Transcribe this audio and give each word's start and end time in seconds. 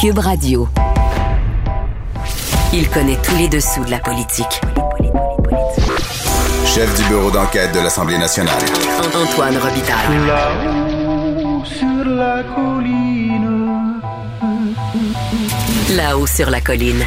Cube 0.00 0.18
Radio. 0.18 0.68
Il 2.72 2.88
connaît 2.88 3.18
tous 3.22 3.36
les 3.36 3.48
dessous 3.48 3.84
de 3.84 3.90
la 3.90 3.98
politique. 3.98 4.60
Chef 6.64 6.96
du 6.96 7.08
bureau 7.08 7.30
d'enquête 7.30 7.72
de 7.74 7.80
l'Assemblée 7.80 8.16
nationale. 8.16 8.62
Antoine 9.14 9.56
Robitaille. 9.56 10.26
Là-haut 10.26 11.64
sur 11.64 12.04
la 12.04 12.42
colline. 12.54 14.00
Là-haut 15.96 16.26
sur 16.26 16.50
la 16.50 16.60
colline. 16.60 17.04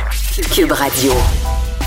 Cube 0.54 0.72
Radio. 0.72 1.14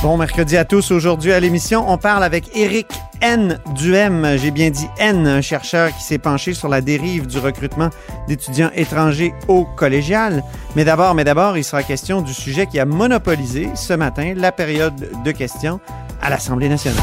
Bon 0.02 0.16
mercredi 0.16 0.56
à 0.56 0.64
tous. 0.64 0.90
Aujourd'hui 0.90 1.32
à 1.32 1.40
l'émission, 1.40 1.84
on 1.88 1.98
parle 1.98 2.24
avec 2.24 2.56
Éric 2.56 2.88
N. 3.20 3.58
Duhem. 3.74 4.36
J'ai 4.36 4.50
bien 4.50 4.70
dit 4.70 4.88
N, 4.98 5.26
un 5.26 5.40
chercheur 5.40 5.94
qui 5.94 6.02
s'est 6.02 6.18
penché 6.18 6.54
sur 6.54 6.68
la 6.68 6.80
dérive 6.80 7.26
du 7.26 7.38
recrutement 7.38 7.90
d'étudiants 8.28 8.70
étrangers 8.74 9.34
au 9.48 9.64
collégial. 9.64 10.42
Mais 10.74 10.84
d'abord, 10.84 11.14
mais 11.14 11.24
d'abord, 11.24 11.56
il 11.56 11.64
sera 11.64 11.82
question 11.82 12.22
du 12.22 12.34
sujet 12.34 12.66
qui 12.66 12.78
a 12.78 12.84
monopolisé 12.84 13.70
ce 13.74 13.92
matin 13.92 14.34
la 14.36 14.52
période 14.52 15.08
de 15.24 15.32
questions 15.32 15.80
à 16.22 16.30
l'Assemblée 16.30 16.68
nationale. 16.68 17.02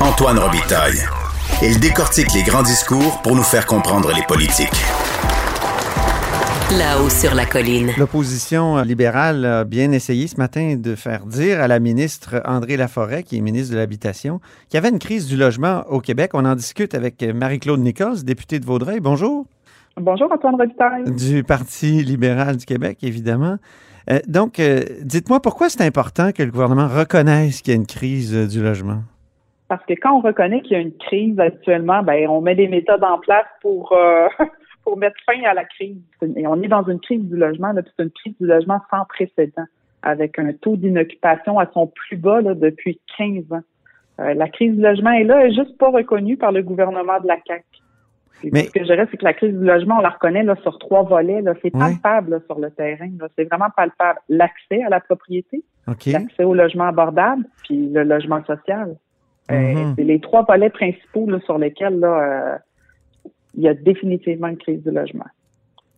Antoine 0.00 0.38
Robitaille. 0.38 1.02
Il 1.62 1.80
décortique 1.80 2.32
les 2.34 2.42
grands 2.42 2.62
discours 2.62 3.20
pour 3.22 3.34
nous 3.34 3.42
faire 3.42 3.66
comprendre 3.66 4.12
les 4.12 4.22
politiques. 4.22 4.68
Là-haut 6.76 7.08
sur 7.08 7.34
la 7.34 7.46
colline. 7.46 7.92
L'opposition 7.98 8.76
libérale 8.82 9.42
a 9.46 9.64
bien 9.64 9.90
essayé 9.90 10.26
ce 10.26 10.36
matin 10.36 10.76
de 10.76 10.94
faire 10.96 11.24
dire 11.24 11.60
à 11.60 11.66
la 11.66 11.78
ministre 11.78 12.42
André 12.44 12.76
Laforêt, 12.76 13.22
qui 13.22 13.38
est 13.38 13.40
ministre 13.40 13.72
de 13.72 13.78
l'Habitation, 13.78 14.38
qu'il 14.68 14.74
y 14.74 14.76
avait 14.76 14.90
une 14.90 14.98
crise 14.98 15.26
du 15.26 15.38
logement 15.38 15.84
au 15.88 16.00
Québec. 16.00 16.32
On 16.34 16.44
en 16.44 16.54
discute 16.54 16.94
avec 16.94 17.22
Marie-Claude 17.22 17.80
Nichols, 17.80 18.22
députée 18.22 18.60
de 18.60 18.66
Vaudreuil. 18.66 19.00
Bonjour. 19.00 19.46
Bonjour, 19.96 20.30
Antoine 20.30 20.56
Robitaille. 20.56 21.04
Du 21.16 21.42
Parti 21.42 22.04
libéral 22.04 22.58
du 22.58 22.66
Québec, 22.66 22.98
évidemment. 23.02 23.56
Euh, 24.10 24.18
donc, 24.28 24.60
euh, 24.60 24.82
dites-moi 25.00 25.40
pourquoi 25.40 25.70
c'est 25.70 25.86
important 25.86 26.32
que 26.32 26.42
le 26.42 26.50
gouvernement 26.50 26.86
reconnaisse 26.86 27.62
qu'il 27.62 27.72
y 27.72 27.76
a 27.76 27.80
une 27.80 27.86
crise 27.86 28.36
euh, 28.36 28.46
du 28.46 28.62
logement? 28.62 29.00
Parce 29.68 29.84
que 29.84 29.92
quand 29.92 30.16
on 30.16 30.20
reconnaît 30.20 30.62
qu'il 30.62 30.72
y 30.72 30.76
a 30.76 30.80
une 30.80 30.96
crise 30.96 31.38
actuellement, 31.38 32.02
ben 32.02 32.26
on 32.28 32.40
met 32.40 32.54
des 32.54 32.68
méthodes 32.68 33.04
en 33.04 33.18
place 33.18 33.46
pour 33.60 33.92
euh, 33.92 34.28
pour 34.88 34.96
mettre 34.96 35.16
fin 35.26 35.38
à 35.44 35.52
la 35.52 35.64
crise. 35.64 35.98
Et 36.36 36.46
on 36.46 36.62
est 36.62 36.68
dans 36.68 36.82
une 36.84 36.98
crise 36.98 37.22
du 37.22 37.36
logement, 37.36 37.72
c'est 37.74 38.02
une 38.02 38.10
crise 38.10 38.34
du 38.40 38.46
logement 38.46 38.80
sans 38.90 39.04
précédent, 39.04 39.64
avec 40.02 40.38
un 40.38 40.50
taux 40.54 40.76
d'inoccupation 40.76 41.58
à 41.58 41.66
son 41.74 41.88
plus 41.88 42.16
bas 42.16 42.40
là, 42.40 42.54
depuis 42.54 42.98
15 43.18 43.52
ans. 43.52 43.60
Euh, 44.20 44.32
la 44.32 44.48
crise 44.48 44.74
du 44.74 44.80
logement 44.80 45.10
est 45.12 45.24
là, 45.24 45.42
elle 45.42 45.50
est 45.52 45.54
juste 45.54 45.76
pas 45.76 45.90
reconnue 45.90 46.38
par 46.38 46.52
le 46.52 46.62
gouvernement 46.62 47.20
de 47.20 47.28
la 47.28 47.36
CAQ. 47.46 47.64
Mais- 48.50 48.62
Ce 48.64 48.70
que 48.70 48.80
je 48.80 48.84
dirais, 48.84 49.06
c'est 49.10 49.18
que 49.18 49.24
la 49.24 49.34
crise 49.34 49.52
du 49.52 49.64
logement, 49.64 49.96
on 49.98 50.00
la 50.00 50.08
reconnaît 50.10 50.42
là, 50.44 50.54
sur 50.62 50.78
trois 50.78 51.02
volets. 51.02 51.42
C'est 51.60 51.70
palpable 51.70 52.30
là, 52.30 52.38
sur 52.46 52.58
le 52.58 52.70
terrain. 52.70 53.10
C'est 53.36 53.44
vraiment 53.44 53.68
palpable. 53.76 54.20
L'accès 54.30 54.82
à 54.84 54.88
la 54.88 55.00
propriété, 55.00 55.62
l'accès 56.12 56.44
au 56.44 56.54
logement 56.54 56.84
abordable, 56.84 57.44
puis 57.64 57.88
le 57.90 58.04
logement 58.04 58.42
social. 58.46 58.96
Euh, 59.50 59.54
Mhm. 59.54 59.94
c'est 59.96 60.04
les 60.04 60.20
trois 60.20 60.42
volets 60.44 60.70
principaux 60.70 61.28
là, 61.28 61.40
sur 61.40 61.58
lesquels 61.58 61.98
là, 62.00 62.08
euh, 62.54 62.58
il 63.54 63.62
y 63.62 63.68
a 63.68 63.74
définitivement 63.74 64.48
une 64.48 64.56
crise 64.58 64.82
du 64.82 64.90
logement. 64.90 65.26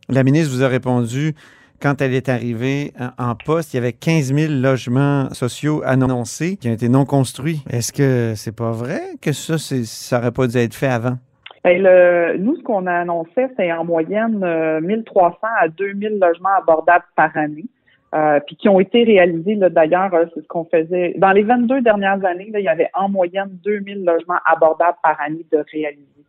La 0.09 0.22
ministre 0.25 0.55
vous 0.55 0.62
a 0.62 0.69
répondu 0.69 1.34
quand 1.81 2.03
elle 2.03 2.12
est 2.15 2.28
arrivée 2.28 2.93
en- 3.19 3.31
en 3.31 3.34
poste, 3.34 3.72
il 3.72 3.77
y 3.77 3.81
avait 3.81 3.93
15 3.94 4.34
000 4.34 4.53
logements 4.53 5.31
sociaux 5.31 5.83
annoncés 5.84 6.56
qui 6.56 6.69
ont 6.69 6.72
été 6.72 6.89
non 6.89 7.05
construits. 7.05 7.62
Est-ce 7.71 7.93
que 7.93 8.34
c'est 8.37 8.55
pas 8.55 8.71
vrai 8.72 9.00
que 9.22 9.33
ça, 9.33 9.56
ça 9.59 10.19
aurait 10.19 10.33
pas 10.33 10.47
dû 10.47 10.59
être 10.59 10.75
fait 10.75 10.89
avant? 10.89 11.16
Ben, 11.65 11.83
le, 11.83 12.39
nous, 12.39 12.56
ce 12.56 12.62
qu'on 12.62 12.87
a 12.87 12.93
annoncé, 12.93 13.47
c'est 13.56 13.71
en 13.72 13.84
moyenne 13.84 14.43
euh, 14.43 14.81
1300 14.81 15.37
à 15.60 15.69
2000 15.69 16.19
logements 16.19 16.56
abordables 16.59 17.05
par 17.16 17.37
année, 17.37 17.66
euh, 18.15 18.41
puis 18.47 18.56
qui 18.56 18.69
ont 18.69 18.81
été 18.81 19.05
réalisés, 19.05 19.56
d'ailleurs, 19.71 20.12
euh, 20.15 20.25
c'est 20.34 20.41
ce 20.41 20.47
qu'on 20.49 20.65
faisait. 20.65 21.15
Dans 21.19 21.33
les 21.33 21.43
22 21.43 21.83
dernières 21.83 22.25
années, 22.25 22.50
là, 22.50 22.60
il 22.60 22.65
y 22.65 22.69
avait 22.69 22.89
en 22.94 23.09
moyenne 23.10 23.50
2000 23.62 24.05
logements 24.05 24.39
abordables 24.47 24.97
par 25.03 25.21
année 25.21 25.44
de 25.53 25.65
réaliser. 25.71 26.20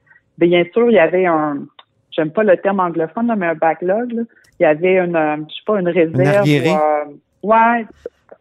Bien 0.41 0.63
sûr, 0.74 0.90
il 0.90 0.96
y 0.96 1.00
avait 1.00 1.25
un, 1.25 1.59
j'aime 2.12 2.31
pas 2.31 2.44
le 2.44 2.57
terme 2.57 2.79
anglophone, 2.79 3.28
là, 3.28 3.35
mais 3.35 3.47
un 3.47 3.56
backlog, 3.56 4.12
là. 4.12 4.24
il 4.59 4.63
y 4.63 4.66
avait 4.66 4.97
une, 4.97 5.16
euh, 5.16 5.38
je 5.38 5.56
sais 5.56 5.62
pas, 5.66 5.79
une 5.79 5.88
réserve. 5.88 6.38
arriéré. 6.38 6.69
ou, 6.69 6.74
euh, 6.74 7.06
ouais, 7.44 7.85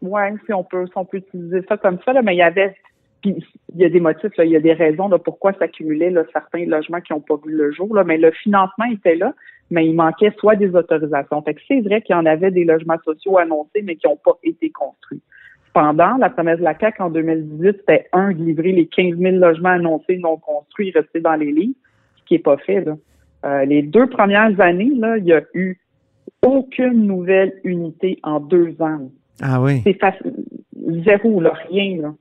ouais, 0.01 0.33
si 0.45 0.53
on 0.53 0.63
peut, 0.63 0.85
si 0.87 0.93
on 0.95 1.05
peut 1.05 1.17
utiliser 1.17 1.61
ça 1.69 1.77
comme 1.77 1.99
ça, 2.03 2.13
là, 2.13 2.21
mais 2.21 2.35
il 2.35 2.39
y 2.39 2.43
avait 2.43 2.75
puis 3.21 3.35
il 3.75 3.81
y 3.81 3.85
a 3.85 3.89
des 3.89 3.99
motifs, 3.99 4.35
là, 4.35 4.45
il 4.45 4.51
y 4.51 4.55
a 4.55 4.59
des 4.59 4.73
raisons 4.73 5.07
de 5.07 5.17
pourquoi 5.17 5.53
s'accumulaient 5.53 6.09
là, 6.09 6.23
certains 6.33 6.65
logements 6.65 7.01
qui 7.01 7.13
n'ont 7.13 7.21
pas 7.21 7.35
vu 7.45 7.55
le 7.55 7.71
jour, 7.71 7.95
là, 7.95 8.03
mais 8.03 8.17
le 8.17 8.31
financement 8.31 8.85
était 8.91 9.15
là, 9.15 9.33
mais 9.69 9.85
il 9.85 9.93
manquait 9.93 10.33
soit 10.37 10.55
des 10.55 10.75
autorisations. 10.75 11.41
Fait 11.43 11.53
que 11.53 11.61
c'est 11.67 11.81
vrai 11.81 12.01
qu'il 12.01 12.15
y 12.15 12.19
en 12.19 12.25
avait 12.25 12.51
des 12.51 12.65
logements 12.65 12.97
sociaux 13.05 13.37
annoncés, 13.37 13.83
mais 13.83 13.95
qui 13.95 14.07
n'ont 14.07 14.17
pas 14.17 14.37
été 14.43 14.69
construits. 14.71 15.21
Cependant, 15.67 16.17
la 16.17 16.29
promesse 16.29 16.57
de 16.57 16.63
la 16.63 16.77
CAQ 16.77 17.01
en 17.03 17.09
2018, 17.11 17.77
c'était 17.79 18.09
un, 18.11 18.31
de 18.31 18.43
livrer 18.43 18.73
les 18.73 18.87
15 18.87 19.17
000 19.17 19.37
logements 19.37 19.69
annoncés 19.69 20.17
non 20.17 20.37
construits 20.37 20.91
restés 20.91 21.21
dans 21.21 21.35
les 21.35 21.51
livres, 21.51 21.75
qui 22.31 22.35
n'est 22.35 22.43
pas 22.43 22.57
fait. 22.57 22.79
Là. 22.79 22.95
Euh, 23.43 23.65
les 23.65 23.81
deux 23.81 24.07
premières 24.07 24.59
années, 24.61 24.91
là, 24.95 25.17
il 25.17 25.25
y 25.25 25.33
a 25.33 25.41
eu 25.53 25.77
aucune 26.41 27.05
nouvelle 27.07 27.53
unité 27.65 28.19
en 28.23 28.39
deux 28.39 28.73
ans. 28.79 29.11
Ah 29.41 29.61
oui. 29.61 29.81
C'est 29.83 29.99
facile. 29.99 30.33
Zéro, 31.05 31.41
là, 31.41 31.51
rien. 31.69 32.01
Là. 32.01 32.13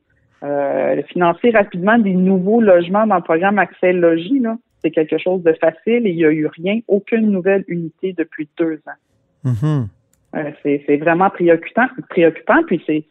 Euh, 0.43 1.03
financer 1.13 1.51
rapidement 1.51 1.97
des 1.99 2.15
nouveaux 2.15 2.61
logements 2.61 3.07
dans 3.07 3.17
le 3.17 3.23
programme 3.23 3.61
Accès 3.61 3.93
Logis, 3.93 4.43
c'est 4.83 4.91
quelque 4.91 5.19
chose 5.19 5.45
de 5.45 5.53
facile 5.53 6.07
et 6.07 6.11
il 6.11 6.17
n'y 6.17 6.25
a 6.25 6.33
eu 6.33 6.47
rien, 6.47 6.81
aucune 6.89 7.31
nouvelle 7.31 7.65
unité 7.69 8.13
depuis 8.17 8.49
deux 8.59 8.81
ans. 8.87 9.51
Mhm. 9.51 9.89
Euh, 10.37 10.51
c'est, 10.63 10.83
c'est 10.87 10.97
vraiment 10.97 11.31
préoccupant, 11.31 11.87
préoccupant, 12.09 12.63
puis 12.67 12.83
c'est, 12.87 13.05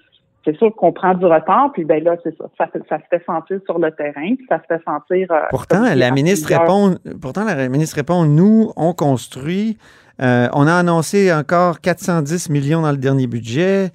c'est 0.51 0.57
sûr 0.57 0.75
qu'on 0.75 0.91
prend 0.91 1.13
du 1.13 1.25
retard, 1.25 1.71
puis 1.73 1.85
ben 1.85 2.03
là, 2.03 2.15
c'est 2.23 2.35
ça, 2.37 2.45
ça, 2.57 2.67
se 2.97 3.03
fait 3.09 3.23
sentir 3.25 3.59
sur 3.65 3.77
le 3.79 3.91
terrain, 3.91 4.35
puis 4.35 4.45
ça 4.49 4.59
se 4.59 4.65
fait 4.67 4.83
sentir. 4.83 5.31
euh, 5.31 5.39
Pourtant, 5.49 5.83
la 5.95 6.11
ministre 6.11 6.47
plusieurs- 6.47 6.61
répond, 6.61 6.95
pourtant, 7.21 7.45
la 7.45 7.69
ministre 7.69 7.95
répond, 7.97 8.23
nous, 8.25 8.71
on 8.75 8.93
construit. 8.93 9.77
Euh, 10.21 10.47
on 10.53 10.67
a 10.67 10.73
annoncé 10.73 11.31
encore 11.33 11.79
410 11.81 12.49
millions 12.49 12.81
dans 12.81 12.91
le 12.91 12.97
dernier 12.97 13.27
budget. 13.27 13.89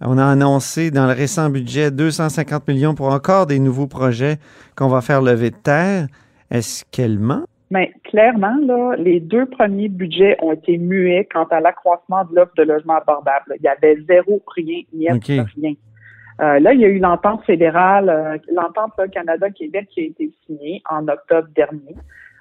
On 0.00 0.18
a 0.18 0.24
annoncé 0.26 0.90
dans 0.90 1.06
le 1.06 1.12
récent 1.12 1.48
budget 1.50 1.90
250 1.90 2.68
millions 2.68 2.94
pour 2.94 3.08
encore 3.12 3.46
des 3.46 3.58
nouveaux 3.58 3.86
projets 3.86 4.36
qu'on 4.76 4.88
va 4.88 5.00
faire 5.00 5.22
lever 5.22 5.50
de 5.50 5.56
terre. 5.56 6.06
Est-ce 6.50 6.84
qu'elle 6.90 7.18
ment? 7.18 7.44
Mais 7.70 7.92
clairement, 8.04 8.54
là, 8.66 8.94
les 8.98 9.18
deux 9.18 9.46
premiers 9.46 9.88
budgets 9.88 10.36
ont 10.42 10.52
été 10.52 10.78
muets 10.78 11.26
quant 11.32 11.46
à 11.50 11.58
l'accroissement 11.58 12.24
de 12.30 12.36
l'offre 12.36 12.52
de 12.56 12.62
logements 12.62 12.98
abordables. 12.98 13.56
Il 13.58 13.62
y 13.64 13.68
avait 13.68 13.96
zéro, 14.06 14.40
rien, 14.54 14.82
niet, 14.92 15.10
OK. 15.10 15.26
rien. 15.56 15.74
Euh, 16.40 16.58
là, 16.58 16.74
il 16.74 16.80
y 16.80 16.84
a 16.84 16.88
eu 16.88 16.98
l'entente 16.98 17.44
fédérale, 17.44 18.08
euh, 18.08 18.38
l'entente 18.52 18.92
Canada-Québec 19.12 19.88
qui 19.90 20.00
a 20.00 20.04
été 20.04 20.32
signée 20.46 20.82
en 20.90 21.06
octobre 21.08 21.48
dernier. 21.54 21.94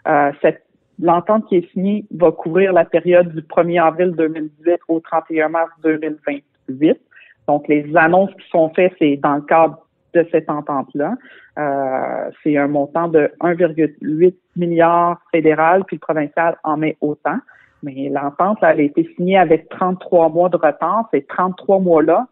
Euh, 0.07 0.31
cette 0.41 0.63
L'entente 0.99 1.47
qui 1.47 1.57
est 1.57 1.71
signée 1.71 2.05
va 2.11 2.31
couvrir 2.31 2.71
la 2.71 2.85
période 2.85 3.33
du 3.33 3.41
1er 3.41 3.81
avril 3.81 4.11
2018 4.11 4.79
au 4.87 4.99
31 4.99 5.49
mars 5.49 5.71
2028. 5.81 6.99
Donc, 7.47 7.67
les 7.67 7.85
annonces 7.95 8.31
qui 8.31 8.49
sont 8.49 8.69
faites, 8.75 8.93
c'est 8.99 9.17
dans 9.17 9.35
le 9.35 9.41
cadre 9.41 9.79
de 10.13 10.25
cette 10.31 10.49
entente-là. 10.49 11.15
Euh, 11.57 12.31
c'est 12.43 12.57
un 12.57 12.67
montant 12.67 13.07
de 13.07 13.31
1,8 13.41 14.35
milliard 14.55 15.19
fédéral, 15.31 15.83
puis 15.85 15.97
le 15.97 15.99
provincial 15.99 16.57
en 16.63 16.77
met 16.77 16.95
autant. 17.01 17.37
Mais 17.81 18.09
l'entente, 18.09 18.59
elle 18.61 18.79
a 18.79 18.83
été 18.83 19.11
signée 19.15 19.37
avec 19.37 19.69
33 19.69 20.29
mois 20.29 20.49
de 20.49 20.57
retard. 20.57 21.09
Ces 21.11 21.23
33 21.23 21.79
mois-là, 21.79 22.27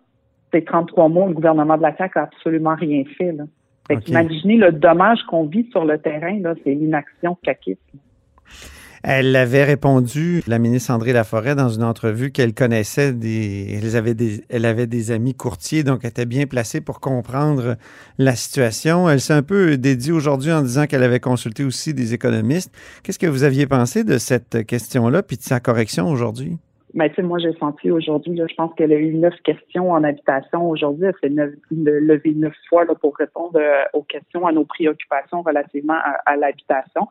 ces 0.51 0.63
33 0.63 1.09
mois, 1.09 1.27
le 1.27 1.33
gouvernement 1.33 1.77
de 1.77 1.81
la 1.81 1.95
CAQ 1.95 2.19
n'a 2.19 2.23
absolument 2.23 2.75
rien 2.75 3.03
fait. 3.17 3.31
Là. 3.31 3.43
Fait 3.87 3.95
OK. 3.95 4.07
imaginez 4.09 4.57
le 4.57 4.71
dommage 4.71 5.19
qu'on 5.27 5.45
vit 5.45 5.67
sur 5.71 5.85
le 5.85 5.97
terrain, 5.97 6.39
là, 6.39 6.53
c'est 6.63 6.73
l'inaction 6.73 7.37
caquiste. 7.43 7.81
Elle 9.03 9.35
avait 9.35 9.63
répondu, 9.63 10.43
la 10.45 10.59
ministre 10.59 10.91
André 10.91 11.11
Laforêt, 11.11 11.55
dans 11.55 11.69
une 11.69 11.81
entrevue 11.81 12.31
qu'elle 12.31 12.53
connaissait 12.53 13.13
des 13.13 13.79
elle, 13.81 13.95
avait 13.95 14.13
des. 14.13 14.43
elle 14.49 14.65
avait 14.65 14.85
des 14.85 15.09
amis 15.09 15.33
courtiers, 15.33 15.83
donc 15.83 16.01
elle 16.03 16.11
était 16.11 16.27
bien 16.27 16.45
placée 16.45 16.81
pour 16.81 16.99
comprendre 16.99 17.77
la 18.19 18.35
situation. 18.35 19.09
Elle 19.09 19.19
s'est 19.19 19.33
un 19.33 19.41
peu 19.41 19.77
dédiée 19.77 20.11
aujourd'hui 20.11 20.51
en 20.51 20.61
disant 20.61 20.85
qu'elle 20.85 21.01
avait 21.01 21.19
consulté 21.19 21.63
aussi 21.63 21.95
des 21.95 22.13
économistes. 22.13 22.71
Qu'est-ce 23.01 23.17
que 23.17 23.25
vous 23.25 23.43
aviez 23.43 23.65
pensé 23.65 24.03
de 24.03 24.19
cette 24.19 24.67
question-là, 24.67 25.23
puis 25.23 25.37
de 25.37 25.41
sa 25.43 25.59
correction 25.59 26.07
aujourd'hui? 26.07 26.59
Mais 26.93 27.09
tu 27.09 27.15
sais, 27.15 27.21
moi, 27.21 27.39
j'ai 27.39 27.53
senti 27.53 27.89
aujourd'hui, 27.89 28.37
je 28.37 28.55
pense 28.55 28.73
qu'elle 28.75 28.91
a 28.91 28.97
eu 28.97 29.13
neuf 29.15 29.33
questions 29.43 29.91
en 29.91 30.03
habitation 30.03 30.69
aujourd'hui. 30.69 31.05
Elle 31.05 31.15
s'est 31.21 31.51
levée 31.71 32.33
neuf 32.35 32.53
fois 32.69 32.85
là, 32.85 32.95
pour 32.95 33.15
répondre 33.15 33.57
euh, 33.57 33.83
aux 33.93 34.03
questions, 34.03 34.45
à 34.45 34.51
nos 34.51 34.65
préoccupations 34.65 35.41
relativement 35.41 35.97
à, 36.25 36.35
l'habitation. 36.35 37.07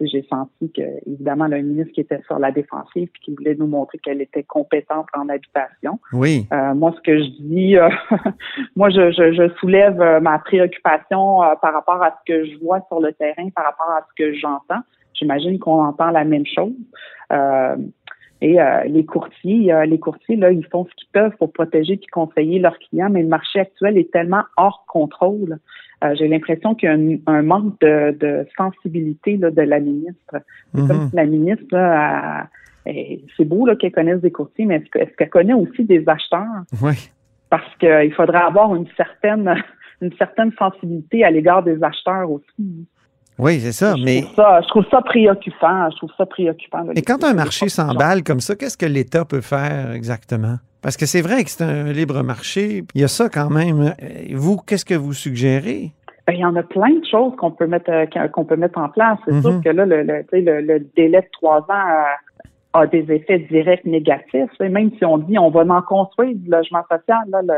J'ai 0.00 0.22
senti 0.28 0.70
que, 0.72 0.82
évidemment, 1.06 1.46
le 1.46 1.62
ministre 1.62 1.92
qui 1.92 2.00
était 2.00 2.20
sur 2.26 2.38
la 2.38 2.50
défensive 2.50 3.08
et 3.08 3.18
qui 3.24 3.34
voulait 3.34 3.54
nous 3.54 3.66
montrer 3.66 3.98
qu'elle 3.98 4.20
était 4.20 4.42
compétente 4.42 5.06
en 5.14 5.28
habitation. 5.28 5.98
Oui. 6.12 6.46
Euh, 6.52 6.74
moi, 6.74 6.92
ce 6.96 7.00
que 7.00 7.18
je 7.18 7.28
dis, 7.40 7.76
euh, 7.76 7.88
moi, 8.76 8.90
je, 8.90 9.10
je, 9.12 9.32
je, 9.32 9.48
soulève 9.60 9.98
ma 10.20 10.38
préoccupation 10.38 11.40
par 11.62 11.72
rapport 11.72 12.02
à 12.02 12.10
ce 12.10 12.32
que 12.32 12.44
je 12.44 12.58
vois 12.58 12.80
sur 12.88 13.00
le 13.00 13.12
terrain, 13.12 13.48
par 13.54 13.64
rapport 13.64 13.90
à 13.90 14.06
ce 14.08 14.22
que 14.22 14.34
j'entends. 14.34 14.82
J'imagine 15.14 15.58
qu'on 15.58 15.84
entend 15.84 16.10
la 16.10 16.24
même 16.24 16.46
chose. 16.46 16.72
Euh, 17.32 17.76
et 18.40 18.60
euh, 18.60 18.84
les 18.84 19.04
courtiers, 19.04 19.72
euh, 19.72 19.84
les 19.84 19.98
courtiers, 19.98 20.36
là, 20.36 20.52
ils 20.52 20.64
font 20.66 20.86
ce 20.86 20.94
qu'ils 20.94 21.08
peuvent 21.12 21.36
pour 21.38 21.52
protéger 21.52 21.94
et 21.94 22.06
conseiller 22.12 22.60
leurs 22.60 22.78
clients, 22.78 23.10
mais 23.10 23.22
le 23.22 23.28
marché 23.28 23.60
actuel 23.60 23.98
est 23.98 24.12
tellement 24.12 24.42
hors 24.56 24.84
contrôle. 24.86 25.58
Euh, 26.04 26.14
j'ai 26.16 26.28
l'impression 26.28 26.76
qu'il 26.76 26.88
y 26.88 26.92
a 26.92 27.32
un, 27.32 27.42
manque 27.42 27.80
de, 27.80 28.16
de 28.18 28.46
sensibilité 28.56 29.36
là, 29.36 29.50
de 29.50 29.62
la 29.62 29.80
ministre. 29.80 30.36
C'est 30.72 30.86
comme 30.86 31.02
mhm. 31.04 31.08
si 31.10 31.16
la 31.16 31.26
ministre, 31.26 31.66
là, 31.72 32.48
c'est 32.84 33.44
beau 33.44 33.66
là, 33.66 33.74
qu'elle 33.74 33.92
connaisse 33.92 34.20
des 34.20 34.30
courtiers, 34.30 34.66
mais 34.66 34.76
est-ce, 34.76 35.16
qu'elle 35.16 35.30
connaît 35.30 35.54
aussi 35.54 35.84
des 35.84 36.04
acheteurs? 36.08 36.62
Oui. 36.80 37.10
Parce 37.50 37.76
qu'il 37.80 38.12
faudrait 38.14 38.42
avoir 38.42 38.74
une 38.74 38.86
certaine 38.96 39.52
une 40.00 40.12
certaine 40.16 40.52
sensibilité 40.56 41.24
à 41.24 41.30
l'égard 41.32 41.64
des 41.64 41.82
acheteurs 41.82 42.30
aussi. 42.30 42.86
Oui, 43.38 43.60
c'est 43.60 43.72
ça, 43.72 43.94
je 43.96 44.04
mais... 44.04 44.22
Trouve 44.22 44.34
ça, 44.34 44.60
je 44.62 44.68
trouve 44.68 44.84
ça 44.90 45.00
préoccupant. 45.00 45.90
Je 45.90 45.96
trouve 45.96 46.10
ça 46.16 46.26
préoccupant. 46.26 46.84
Et 46.96 47.02
quand 47.02 47.22
un 47.22 47.34
marché 47.34 47.68
s'emballe 47.68 48.24
comme 48.24 48.40
ça, 48.40 48.56
qu'est-ce 48.56 48.76
que 48.76 48.86
l'État 48.86 49.24
peut 49.24 49.40
faire 49.40 49.92
exactement? 49.92 50.56
Parce 50.82 50.96
que 50.96 51.06
c'est 51.06 51.22
vrai 51.22 51.44
que 51.44 51.50
c'est 51.50 51.64
un 51.64 51.92
libre 51.92 52.22
marché. 52.22 52.84
Il 52.94 53.00
y 53.00 53.04
a 53.04 53.08
ça 53.08 53.28
quand 53.28 53.50
même. 53.50 53.94
Vous, 54.34 54.56
qu'est-ce 54.58 54.84
que 54.84 54.94
vous 54.94 55.12
suggérez? 55.12 55.92
Ben, 56.26 56.34
il 56.34 56.40
y 56.40 56.44
en 56.44 56.56
a 56.56 56.62
plein 56.62 56.90
de 56.90 57.04
choses 57.10 57.34
qu'on 57.36 57.50
peut 57.50 57.66
mettre 57.66 57.90
euh, 57.90 58.28
qu'on 58.28 58.44
peut 58.44 58.56
mettre 58.56 58.78
en 58.78 58.88
place. 58.88 59.18
C'est 59.26 59.40
sûr 59.40 59.52
mhm. 59.52 59.62
que 59.62 59.70
là, 59.70 59.86
le, 59.86 60.02
le, 60.02 60.60
le, 60.60 60.80
délai 60.94 61.22
de 61.22 61.28
trois 61.32 61.60
ans 61.60 62.04
a, 62.74 62.86
des 62.86 63.10
effets 63.10 63.38
directs 63.50 63.86
négatifs. 63.86 64.50
Même 64.60 64.90
si 64.98 65.04
on 65.04 65.18
dit 65.18 65.38
on 65.38 65.50
va 65.50 65.62
en 65.62 65.82
construire 65.82 66.36
du 66.36 66.50
logement 66.50 66.82
social, 66.82 67.24
là, 67.30 67.40
le, 67.42 67.54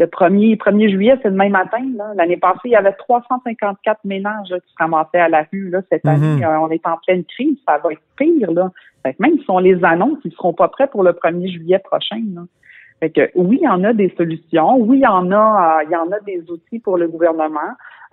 le 0.00 0.06
1er, 0.06 0.56
1er 0.56 0.90
juillet, 0.90 1.18
c'est 1.22 1.28
le 1.28 1.36
même 1.36 1.52
matin. 1.52 1.84
L'année 2.16 2.38
passée, 2.38 2.60
il 2.64 2.70
y 2.70 2.76
avait 2.76 2.94
354 2.94 4.00
ménages 4.04 4.48
qui 4.48 4.72
se 4.72 4.76
ramassaient 4.78 5.18
à 5.18 5.28
la 5.28 5.44
rue. 5.52 5.68
Là. 5.68 5.82
Cette 5.90 6.06
année, 6.06 6.36
mhm. 6.36 6.42
euh, 6.42 6.60
on 6.60 6.70
est 6.70 6.86
en 6.86 6.96
pleine 7.06 7.22
crise. 7.24 7.58
Ça 7.68 7.76
va 7.76 7.92
être 7.92 8.00
pire. 8.16 8.50
Là. 8.50 8.70
même 9.18 9.38
si 9.38 9.44
on 9.50 9.58
les 9.58 9.84
annonce, 9.84 10.18
ils 10.24 10.28
ne 10.28 10.34
seront 10.34 10.54
pas 10.54 10.68
prêts 10.68 10.88
pour 10.88 11.02
le 11.02 11.12
1er 11.12 11.52
juillet 11.52 11.78
prochain. 11.80 12.22
Fait 13.00 13.10
que, 13.10 13.30
oui, 13.34 13.58
il 13.60 13.64
y 13.64 13.68
en 13.68 13.84
a 13.84 13.92
des 13.92 14.12
solutions. 14.16 14.76
Oui, 14.78 14.98
il 14.98 15.02
y 15.02 15.06
en 15.06 15.30
a, 15.32 15.80
euh, 15.80 15.84
il 15.84 15.92
y 15.92 15.96
en 15.96 16.10
a 16.10 16.20
des 16.20 16.42
outils 16.50 16.78
pour 16.78 16.96
le 16.96 17.06
gouvernement. 17.06 17.60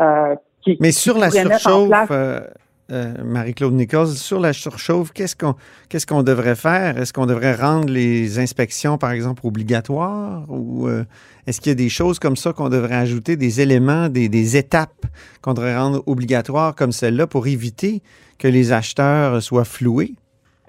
Euh, 0.01 0.35
qui, 0.61 0.77
Mais 0.81 0.91
sur 0.91 1.17
la 1.17 1.29
surchauffe, 1.29 2.11
euh, 2.11 2.41
Marie-Claude 2.89 3.73
Nichols, 3.73 4.07
sur 4.07 4.39
la 4.39 4.53
surchauffe, 4.53 5.11
qu'est-ce 5.11 5.35
qu'on 5.35 5.55
qu'est-ce 5.89 6.07
qu'on 6.07 6.23
devrait 6.23 6.55
faire? 6.55 6.97
Est-ce 6.97 7.11
qu'on 7.11 7.25
devrait 7.25 7.53
rendre 7.53 7.89
les 7.89 8.39
inspections, 8.39 8.97
par 8.97 9.11
exemple, 9.11 9.45
obligatoires? 9.45 10.43
Ou 10.49 10.87
euh, 10.87 11.03
est-ce 11.45 11.59
qu'il 11.59 11.71
y 11.71 11.73
a 11.73 11.75
des 11.75 11.89
choses 11.89 12.19
comme 12.19 12.35
ça 12.35 12.53
qu'on 12.53 12.69
devrait 12.69 12.95
ajouter, 12.95 13.35
des 13.35 13.61
éléments, 13.61 14.07
des, 14.07 14.29
des 14.29 14.57
étapes 14.57 15.05
qu'on 15.41 15.53
devrait 15.53 15.77
rendre 15.77 16.01
obligatoires 16.07 16.75
comme 16.75 16.91
celle-là 16.91 17.27
pour 17.27 17.47
éviter 17.47 18.01
que 18.39 18.47
les 18.47 18.71
acheteurs 18.71 19.41
soient 19.41 19.65
floués? 19.65 20.13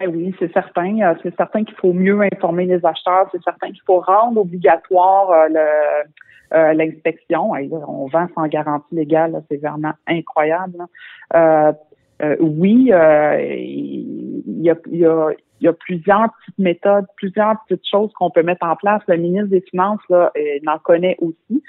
Eh 0.01 0.07
oui, 0.07 0.35
c'est 0.39 0.53
certain. 0.53 0.99
Euh, 1.01 1.15
c'est 1.23 1.37
certain 1.37 1.65
qu'il 1.65 1.77
faut 1.77 1.93
mieux 1.93 2.21
informer 2.21 2.67
les 2.67 2.85
acheteurs. 2.85 3.29
C'est 3.33 3.43
certain 3.43 3.69
qu'il 3.69 3.83
faut 3.87 4.01
rendre 4.01 4.41
obligatoire 4.41 5.49
le, 5.49 6.75
l'inspection. 6.75 7.53
On 7.53 8.07
vend 8.07 8.27
sans 8.35 8.47
garantie 8.49 8.95
légale, 8.95 9.43
c'est 9.49 9.59
vraiment 9.59 9.93
incroyable. 10.07 10.85
Euh, 11.35 11.73
euh, 12.23 12.37
oui, 12.41 12.91
euh, 12.93 13.41
il 13.49 14.63
y, 14.63 14.71
a, 14.71 14.77
y, 14.91 15.05
a, 15.05 15.29
y, 15.61 15.69
a, 15.69 15.73
plusieurs 15.73 16.29
petites 16.41 16.59
méthodes, 16.59 17.07
plusieurs 17.17 17.55
petites 17.67 17.87
choses 17.89 18.13
qu'on 18.15 18.31
peut 18.31 18.43
mettre 18.43 18.67
en 18.67 18.75
place. 18.75 19.03
Le 19.07 19.17
ministre 19.17 19.49
des 19.49 19.61
Finances 19.61 20.01
là, 20.11 20.33
euh, 20.37 20.59
en 20.67 20.79
connaît 20.79 21.17
aussi. 21.21 21.63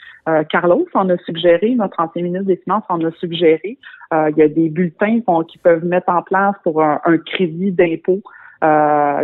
Carlos 0.52 0.86
en 0.94 1.10
a 1.10 1.18
suggéré, 1.26 1.74
notre 1.74 2.00
ancien 2.00 2.22
ministre 2.22 2.46
des 2.46 2.58
Finances 2.58 2.84
en 2.90 3.04
a 3.04 3.12
suggéré. 3.14 3.80
il 4.12 4.34
y 4.38 4.44
a 4.44 4.48
des 4.48 4.70
bulletins 4.70 5.22
qui 5.48 5.58
peuvent 5.58 5.84
mettre 5.84 6.10
en 6.10 6.22
place 6.22 6.56
pour 6.64 6.84
un, 6.84 7.18
crédit 7.26 7.72
d'impôt, 7.72 8.22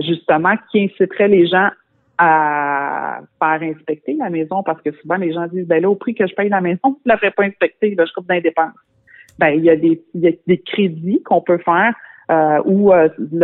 justement, 0.01 0.55
qui 0.71 0.85
inciterait 0.85 1.27
les 1.27 1.45
gens 1.45 1.69
à 2.17 3.19
faire 3.37 3.61
inspecter 3.61 4.15
la 4.15 4.31
maison 4.31 4.63
parce 4.63 4.81
que 4.81 4.91
souvent 4.93 5.17
les 5.17 5.31
gens 5.31 5.45
disent 5.45 5.67
ben 5.67 5.79
là 5.79 5.91
au 5.91 5.95
prix 5.95 6.15
que 6.15 6.25
je 6.25 6.33
paye 6.33 6.49
la 6.49 6.61
maison, 6.61 6.79
je 6.85 6.89
ne 6.89 7.11
la 7.11 7.17
ferai 7.17 7.29
pas 7.29 7.43
inspecter, 7.43 7.93
là, 7.93 8.05
je 8.05 8.13
coupe 8.13 8.25
d'indépendance 8.25 8.73
ben 9.39 9.49
il 9.49 9.63
y 9.63 9.69
a 9.69 9.75
des, 9.75 10.03
il 10.13 10.21
y 10.21 10.27
a 10.27 10.31
des 10.47 10.57
crédits 10.59 11.21
qu'on 11.23 11.41
peut 11.41 11.57
faire 11.59 11.93
euh, 12.31 12.61
où 12.65 12.91
euh, 12.91 13.09
il 13.19 13.39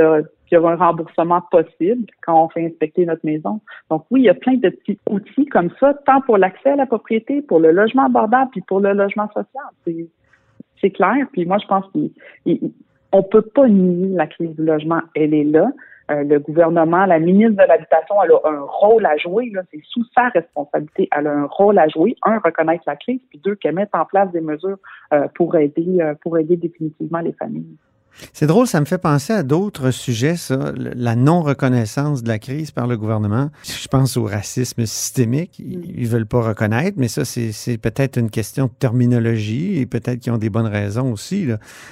y 0.52 0.56
a 0.56 0.60
un 0.60 0.76
remboursement 0.76 1.42
possible 1.52 2.06
quand 2.22 2.46
on 2.46 2.50
fait 2.50 2.66
inspecter 2.66 3.06
notre 3.06 3.26
maison. 3.26 3.62
Donc 3.90 4.06
oui, 4.12 4.22
il 4.22 4.26
y 4.26 4.30
a 4.30 4.34
plein 4.34 4.56
de 4.56 4.70
petits 4.70 5.00
outils 5.10 5.46
comme 5.46 5.70
ça, 5.80 5.94
tant 6.06 6.22
pour 6.22 6.38
l'accès 6.38 6.72
à 6.72 6.76
la 6.76 6.86
propriété, 6.86 7.42
pour 7.42 7.60
le 7.60 7.72
logement 7.72 8.06
abordable, 8.06 8.50
puis 8.52 8.62
pour 8.62 8.80
le 8.80 8.94
logement 8.94 9.30
social. 9.34 10.10
C'est 10.82 10.90
clair. 10.90 11.28
Puis 11.32 11.46
moi, 11.46 11.58
je 11.60 11.68
pense 11.68 11.86
qu'on 11.94 13.24
peut 13.24 13.42
pas 13.44 13.68
nier 13.68 14.16
la 14.16 14.28
crise 14.28 14.56
du 14.56 14.66
logement. 14.66 15.02
Elle 15.16 15.34
est 15.34 15.44
là. 15.44 15.72
Euh, 16.10 16.24
le 16.24 16.40
gouvernement, 16.40 17.06
la 17.06 17.20
ministre 17.20 17.62
de 17.62 17.68
l'Habitation, 17.68 18.16
elle 18.24 18.32
a 18.32 18.50
un 18.50 18.62
rôle 18.62 19.06
à 19.06 19.18
jouer. 19.18 19.52
C'est 19.72 19.82
sous 19.84 20.04
sa 20.16 20.30
responsabilité. 20.30 21.08
Elle 21.16 21.28
a 21.28 21.32
un 21.32 21.46
rôle 21.46 21.78
à 21.78 21.88
jouer. 21.88 22.16
Un, 22.24 22.40
reconnaître 22.40 22.84
la 22.88 22.96
crise, 22.96 23.22
puis 23.30 23.40
deux, 23.40 23.56
qu'elle 23.56 23.76
mette 23.76 23.94
en 23.94 24.06
place 24.06 24.32
des 24.32 24.42
mesures 24.42 24.78
euh, 25.14 25.28
pour 25.36 25.56
aider, 25.56 25.98
euh, 26.02 26.16
pour 26.22 26.38
aider 26.38 26.58
définitivement 26.58 27.20
les 27.20 27.34
familles. 27.34 27.78
C'est 28.34 28.48
drôle, 28.48 28.68
ça 28.68 28.80
me 28.80 28.86
fait 28.86 28.98
penser 28.98 29.34
à 29.34 29.44
d'autres 29.44 29.92
sujets, 29.92 30.36
ça, 30.36 30.74
la 30.76 31.16
non-reconnaissance 31.16 32.24
de 32.24 32.28
la 32.28 32.40
crise 32.40 32.72
par 32.72 32.88
le 32.88 32.98
gouvernement. 32.98 33.50
Je 33.64 33.88
pense 33.88 34.18
au 34.18 34.26
racisme 34.26 34.86
systémique. 34.86 35.60
Ils 35.60 36.04
ne 36.04 36.08
veulent 36.08 36.26
pas 36.26 36.42
reconnaître, 36.42 36.98
mais 36.98 37.08
ça, 37.08 37.26
c'est 37.26 37.78
peut-être 37.78 38.18
une 38.18 38.30
question 38.30 38.66
de 38.66 38.72
terminologie 38.78 39.78
et 39.78 39.86
peut-être 39.86 40.20
qu'ils 40.20 40.32
ont 40.32 40.38
des 40.38 40.50
bonnes 40.50 40.68
raisons 40.68 41.12
aussi. 41.12 41.48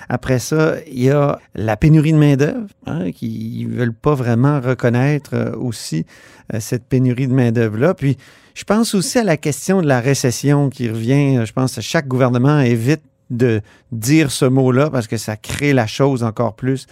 Après 0.08 0.40
ça, 0.40 0.76
il 0.88 1.04
y 1.04 1.10
a 1.10 1.40
la 1.56 1.78
pénurie 1.78 2.14
de 2.14 2.18
main-d'œuvre, 2.18 2.68
hein, 2.86 3.12
qui 3.12 3.66
ne 3.70 3.76
veulent 3.76 3.94
pas 3.94 4.16
vraiment 4.16 4.60
reconnaître 4.60 5.32
euh, 5.34 5.56
aussi 5.56 6.06
euh, 6.54 6.60
cette 6.60 6.84
pénurie 6.84 7.28
de 7.28 7.34
main-d'œuvre-là. 7.34 7.94
Puis, 7.94 8.18
je 8.56 8.64
pense 8.64 8.94
aussi 8.94 9.20
à 9.20 9.24
la 9.24 9.38
question 9.38 9.82
de 9.82 9.88
la 9.88 10.02
récession 10.02 10.70
qui 10.70 10.90
revient. 10.90 11.46
Je 11.46 11.54
pense 11.54 11.76
que 11.76 11.82
chaque 11.82 12.08
gouvernement 12.08 12.60
évite 12.60 13.02
de 13.30 13.62
dire 13.92 14.32
ce 14.32 14.46
mot-là 14.46 14.90
parce 14.90 15.08
que 15.08 15.18
ça 15.18 15.38
crée 15.38 15.74
la 15.74 15.88
chose 15.88 16.24
encore 16.24 16.56
plus. 16.56 16.88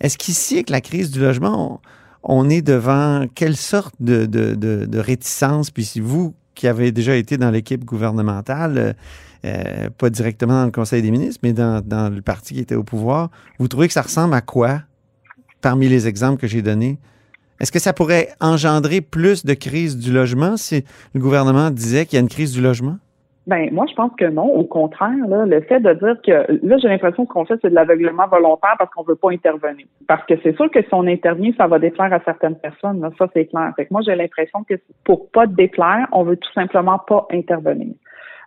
Est-ce 0.00 0.18
qu'ici, 0.18 0.54
avec 0.54 0.70
la 0.70 0.80
crise 0.80 1.10
du 1.10 1.20
logement, 1.20 1.80
on, 2.22 2.48
est 2.48 2.62
devant 2.62 3.26
quelle 3.34 3.56
sorte 3.56 3.94
de, 4.00 4.98
réticence? 4.98 5.70
Puis 5.70 5.84
si 5.84 6.00
vous, 6.00 6.34
qui 6.54 6.66
avez 6.66 6.92
déjà 6.92 7.16
été 7.16 7.36
dans 7.36 7.50
l'équipe 7.50 7.84
gouvernementale, 7.84 8.96
euh, 9.44 9.90
pas 9.96 10.10
directement 10.10 10.60
dans 10.60 10.66
le 10.66 10.70
Conseil 10.72 11.02
des 11.02 11.10
ministres, 11.10 11.40
mais 11.42 11.52
dans, 11.52 11.84
dans, 11.84 12.12
le 12.12 12.22
parti 12.22 12.54
qui 12.54 12.60
était 12.60 12.74
au 12.74 12.84
pouvoir, 12.84 13.30
vous 13.58 13.68
trouvez 13.68 13.86
que 13.86 13.94
ça 13.94 14.02
ressemble 14.02 14.34
à 14.34 14.40
quoi 14.40 14.82
parmi 15.60 15.88
les 15.88 16.08
exemples 16.08 16.40
que 16.40 16.46
j'ai 16.46 16.62
donnés? 16.62 16.98
Est-ce 17.60 17.70
que 17.70 17.78
ça 17.78 17.92
pourrait 17.92 18.34
engendrer 18.40 19.00
plus 19.00 19.44
de 19.44 19.54
crise 19.54 19.96
du 19.96 20.12
logement 20.12 20.56
si 20.56 20.84
le 21.14 21.20
gouvernement 21.20 21.70
disait 21.70 22.06
qu'il 22.06 22.16
y 22.16 22.18
a 22.18 22.20
une 22.20 22.28
crise 22.28 22.50
du 22.50 22.60
logement? 22.60 22.98
Ben 23.46 23.70
moi 23.72 23.86
je 23.88 23.94
pense 23.94 24.12
que 24.16 24.24
non. 24.24 24.44
Au 24.44 24.64
contraire, 24.64 25.26
là, 25.28 25.44
le 25.46 25.60
fait 25.62 25.80
de 25.80 25.92
dire 25.94 26.16
que 26.24 26.66
là 26.66 26.78
j'ai 26.78 26.88
l'impression 26.88 27.26
qu'on 27.26 27.44
fait 27.44 27.58
c'est 27.60 27.70
de 27.70 27.74
l'aveuglement 27.74 28.28
volontaire 28.28 28.76
parce 28.78 28.90
qu'on 28.92 29.02
veut 29.02 29.16
pas 29.16 29.30
intervenir. 29.30 29.86
Parce 30.06 30.24
que 30.26 30.34
c'est 30.42 30.54
sûr 30.54 30.70
que 30.70 30.80
si 30.80 30.88
on 30.92 31.06
intervient, 31.06 31.52
ça 31.56 31.66
va 31.66 31.78
déplaire 31.78 32.12
à 32.12 32.20
certaines 32.20 32.56
personnes. 32.56 33.00
Là, 33.00 33.10
ça 33.18 33.26
c'est 33.34 33.46
clair. 33.46 33.72
Fait 33.76 33.86
que 33.86 33.92
moi 33.92 34.02
j'ai 34.04 34.14
l'impression 34.14 34.64
que 34.64 34.74
pour 35.04 35.30
pas 35.30 35.46
déplaire, 35.46 36.06
on 36.12 36.22
veut 36.22 36.36
tout 36.36 36.52
simplement 36.52 36.98
pas 36.98 37.26
intervenir. 37.32 37.94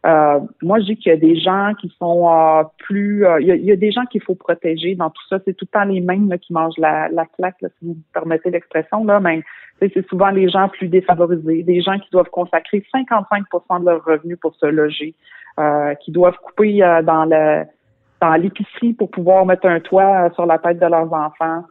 Euh, 0.05 0.39
moi, 0.61 0.79
je 0.79 0.85
dis 0.85 0.97
qu'il 0.97 1.11
y 1.11 1.15
a 1.15 1.17
des 1.17 1.35
gens 1.39 1.73
qui 1.79 1.91
sont 1.99 2.29
euh, 2.29 2.63
plus... 2.77 3.25
Euh, 3.25 3.41
il, 3.41 3.47
y 3.47 3.71
a, 3.71 3.75
des 3.75 3.91
gens 3.91 4.05
qu'il 4.05 4.21
faut 4.21 4.35
protéger 4.35 4.93
dans 4.93 5.09
tout 5.09 5.23
ça. 5.29 5.39
C'est 5.45 5.53
tout 5.53 5.65
le 5.65 5.79
temps 5.79 5.85
les 5.85 5.99
mêmes 5.99 6.29
là, 6.29 6.37
qui 6.37 6.53
mangent 6.53 6.77
la, 6.77 7.09
la 7.09 7.25
claque, 7.25 7.57
si 7.59 7.85
vous 7.85 7.93
me 7.93 8.13
permettez 8.13 8.51
l'expression. 8.51 9.03
là. 9.03 9.19
Mais 9.19 9.41
c'est 9.79 10.07
souvent 10.07 10.29
les 10.29 10.47
gens 10.47 10.69
plus 10.69 10.89
défavorisés, 10.89 11.63
des 11.63 11.81
gens 11.81 11.97
qui 11.97 12.09
doivent 12.11 12.29
consacrer 12.29 12.83
55% 12.93 13.79
de 13.79 13.85
leurs 13.85 14.05
revenus 14.05 14.39
pour 14.39 14.55
se 14.55 14.67
loger, 14.67 15.15
qui 16.01 16.11
doivent 16.11 16.37
couper 16.37 16.79
dans 17.03 17.25
le 17.25 17.63
dans 18.21 18.33
l'épicerie 18.35 18.93
pour 18.93 19.11
pouvoir 19.11 19.45
mettre 19.45 19.67
un 19.67 19.81
toit 19.81 20.29
sur 20.35 20.45
la 20.45 20.59
tête 20.59 20.79
de 20.79 20.85
leurs 20.85 21.11
enfants. 21.11 21.65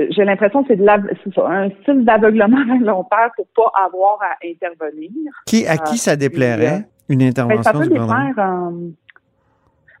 Euh, 0.00 0.06
j'ai 0.10 0.24
l'impression 0.24 0.62
que 0.62 0.68
c'est 0.68 0.76
de 0.76 0.84
la, 0.84 0.98
un 1.46 1.70
style 1.82 2.04
d'aveuglement 2.04 2.64
volontaire 2.78 3.30
pour 3.36 3.46
pas 3.54 3.72
avoir 3.84 4.18
à 4.22 4.36
intervenir. 4.44 5.10
Qui, 5.46 5.66
à 5.66 5.76
qui 5.76 5.98
ça 5.98 6.16
déplairait, 6.16 6.86
une 7.08 7.18
Ben, 7.18 7.28
intervention 7.28 7.62
ça 7.62 7.72
peut 7.72 7.82
du 7.84 7.88
déplaire, 7.90 8.34
euh, 8.38 8.70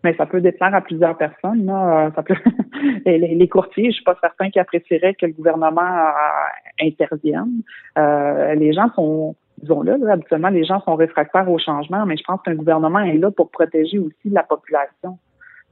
mais 0.04 0.14
ça 0.16 0.26
peut 0.26 0.40
déplaire 0.40 0.74
à 0.74 0.80
plusieurs 0.80 1.16
personnes. 1.16 1.66
Là. 1.66 2.06
Euh, 2.06 2.10
Ça 2.14 2.22
peut, 2.22 2.34
les, 3.06 3.48
courtiers, 3.48 3.90
je 3.90 3.96
suis 3.96 4.04
pas 4.04 4.16
certain 4.20 4.50
qu'ils 4.50 4.60
apprécieraient 4.60 5.14
que 5.14 5.26
le 5.26 5.32
gouvernement 5.32 5.82
euh, 5.82 6.86
intervienne. 6.86 7.62
Euh, 7.98 8.54
les 8.54 8.72
gens 8.72 8.90
sont, 8.94 9.36
disons-le, 9.58 9.96
là, 9.96 10.14
habituellement, 10.14 10.48
les 10.48 10.64
gens 10.64 10.80
sont 10.82 10.96
réfractaires 10.96 11.48
au 11.48 11.58
changement, 11.58 12.04
mais 12.06 12.16
je 12.16 12.24
pense 12.24 12.40
qu'un 12.42 12.54
gouvernement 12.54 13.00
est 13.00 13.18
là 13.18 13.30
pour 13.30 13.50
protéger 13.50 13.98
aussi 13.98 14.30
la 14.30 14.42
population. 14.42 15.18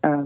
Euh, 0.06 0.24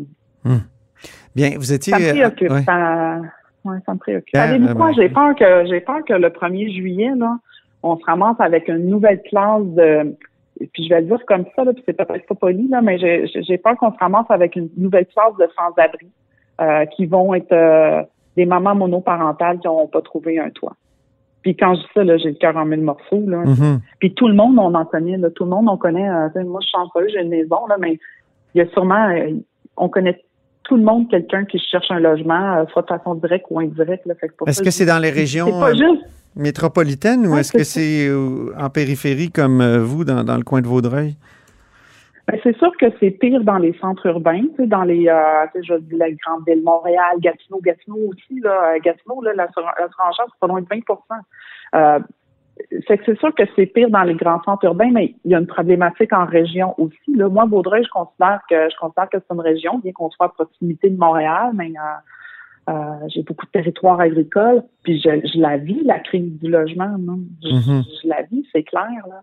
Bien, 1.34 1.52
vous 1.56 1.72
étiez. 1.72 1.92
ça 1.92 1.98
euh, 1.98 2.48
ouais. 2.48 2.62
Ça, 2.62 3.20
ouais, 3.64 3.78
ça 3.86 3.94
me 3.94 3.98
préoccupe. 3.98 4.34
Savez-vous 4.34 4.74
quoi? 4.74 4.74
vraiment. 4.74 4.92
J'ai 4.92 5.08
peur 5.08 5.34
que 5.34 5.66
j'ai 5.66 5.80
peur 5.80 6.04
que 6.04 6.14
le 6.14 6.28
1er 6.28 6.72
juillet, 6.72 7.12
là, 7.16 7.38
on 7.82 7.96
se 7.96 8.04
ramasse 8.04 8.40
avec 8.40 8.68
une 8.68 8.88
nouvelle 8.88 9.22
classe 9.22 9.66
de 9.66 10.14
puis 10.72 10.84
je 10.84 10.88
vais 10.88 11.00
le 11.00 11.08
dire 11.08 11.24
comme 11.26 11.44
ça, 11.56 11.64
là, 11.64 11.72
puis 11.72 11.82
c'est 11.84 11.96
peut-être 11.96 12.26
pas 12.26 12.34
poli, 12.34 12.68
là, 12.68 12.80
mais 12.80 12.98
j'ai 12.98 13.58
peur 13.58 13.76
qu'on 13.76 13.92
se 13.92 13.98
ramasse 13.98 14.30
avec 14.30 14.56
une 14.56 14.68
nouvelle 14.76 15.06
classe 15.06 15.36
de 15.38 15.48
sans-abri 15.56 16.06
euh, 16.60 16.86
qui 16.86 17.06
vont 17.06 17.34
être 17.34 17.52
euh, 17.52 18.02
des 18.36 18.46
mamans 18.46 18.74
monoparentales 18.74 19.58
qui 19.58 19.66
n'ont 19.66 19.88
pas 19.88 20.00
trouvé 20.00 20.38
un 20.38 20.50
toit. 20.50 20.76
Puis 21.42 21.56
quand 21.56 21.74
je 21.74 21.80
dis 21.80 21.86
ça, 21.92 22.04
là, 22.04 22.16
j'ai 22.16 22.30
le 22.30 22.36
cœur 22.36 22.56
en 22.56 22.64
mille 22.64 22.80
morceaux. 22.80 23.22
Là. 23.26 23.38
Mhm. 23.44 23.80
Puis 23.98 24.14
tout 24.14 24.28
le 24.28 24.34
monde, 24.34 24.58
on 24.58 24.74
en 24.74 24.84
connaît. 24.86 25.18
Là, 25.18 25.30
tout 25.30 25.44
le 25.44 25.50
monde, 25.50 25.68
on 25.68 25.76
connaît. 25.76 26.08
euh, 26.08 26.44
moi, 26.44 26.60
je 26.62 26.66
suis 26.66 26.72
chanceuse, 26.72 27.12
j'ai 27.12 27.20
une 27.20 27.28
maison, 27.28 27.66
là, 27.68 27.76
mais 27.78 27.98
il 28.54 28.58
y 28.58 28.60
a 28.62 28.68
sûrement, 28.68 29.08
euh, 29.10 29.30
on 29.76 29.88
connaît 29.88 30.23
tout 30.64 30.76
le 30.76 30.82
monde 30.82 31.08
quelqu'un 31.10 31.44
qui 31.44 31.58
cherche 31.58 31.90
un 31.90 32.00
logement, 32.00 32.56
euh, 32.56 32.64
soit 32.72 32.82
de 32.82 32.88
façon 32.88 33.14
directe 33.14 33.46
ou 33.50 33.60
indirecte. 33.60 34.06
Est-ce 34.46 34.62
que 34.62 34.70
c'est 34.70 34.86
dans 34.86 34.98
les 34.98 35.10
régions 35.10 35.60
pas 35.60 35.70
euh, 35.70 35.74
juste. 35.74 36.04
métropolitaines 36.36 37.26
ou 37.26 37.34
Ouais, 37.34 37.40
est-ce 37.40 37.52
que 37.52 37.64
c'est 37.64 38.08
euh, 38.08 38.52
en 38.58 38.70
périphérie 38.70 39.30
comme 39.30 39.62
vous, 39.78 40.04
dans, 40.04 40.24
dans 40.24 40.36
le 40.36 40.42
coin 40.42 40.60
de 40.60 40.66
Vaudreuil? 40.66 41.16
Ben, 42.26 42.38
c'est 42.42 42.56
sûr 42.56 42.72
que 42.80 42.86
c'est 42.98 43.10
pire 43.10 43.44
dans 43.44 43.58
les 43.58 43.76
centres 43.78 44.06
urbains, 44.06 44.40
tu 44.40 44.62
sais, 44.62 44.66
dans 44.66 44.84
les, 44.84 45.08
euh, 45.08 45.44
je 45.62 45.74
dis 45.74 45.96
la 45.96 46.10
grande 46.10 46.42
ville, 46.46 46.62
Montréal, 46.64 47.16
Gatineau, 47.18 47.60
Gatineau 47.62 47.98
aussi, 48.08 48.40
là, 48.40 48.78
Gatineau, 48.78 49.20
là, 49.20 49.34
la, 49.34 49.52
sur- 49.52 49.62
la 49.62 49.88
surenchère, 49.90 50.24
c'est 50.30 50.40
pas 50.40 50.46
loin 50.46 50.62
de 50.62 50.66
20 50.66 50.80
euh, 51.74 51.98
c'est 52.86 52.98
que 52.98 53.04
c'est 53.06 53.18
sûr 53.18 53.34
que 53.34 53.42
c'est 53.56 53.66
pire 53.66 53.90
dans 53.90 54.02
les 54.04 54.14
grands 54.14 54.40
centres 54.44 54.64
urbains, 54.64 54.90
mais 54.92 55.14
il 55.24 55.32
y 55.32 55.34
a 55.34 55.38
une 55.38 55.46
problématique 55.46 56.12
en 56.12 56.24
région 56.24 56.74
aussi. 56.78 57.14
Là. 57.16 57.28
Moi, 57.28 57.44
Vaudreuil, 57.46 57.82
je 57.84 57.90
considère 57.90 58.40
que 58.48 58.68
je 58.70 58.76
considère 58.78 59.08
que 59.10 59.18
c'est 59.18 59.34
une 59.34 59.40
région, 59.40 59.78
bien 59.78 59.92
qu'on 59.92 60.10
soit 60.10 60.26
à 60.26 60.28
proximité 60.28 60.88
de 60.90 60.96
Montréal, 60.98 61.50
mais 61.54 61.72
euh, 61.76 62.72
euh, 62.72 63.08
j'ai 63.08 63.22
beaucoup 63.22 63.44
de 63.46 63.50
territoires 63.50 64.00
agricoles, 64.00 64.62
puis 64.84 65.00
je, 65.00 65.08
je 65.26 65.38
la 65.40 65.56
vis, 65.58 65.82
la 65.84 65.98
crise 65.98 66.38
du 66.40 66.48
logement. 66.50 66.96
Non? 66.98 67.18
Je, 67.42 67.48
Mhm. 67.54 67.82
je 68.02 68.08
la 68.08 68.22
vis, 68.22 68.46
c'est 68.52 68.62
clair. 68.62 68.88
Là. 69.08 69.22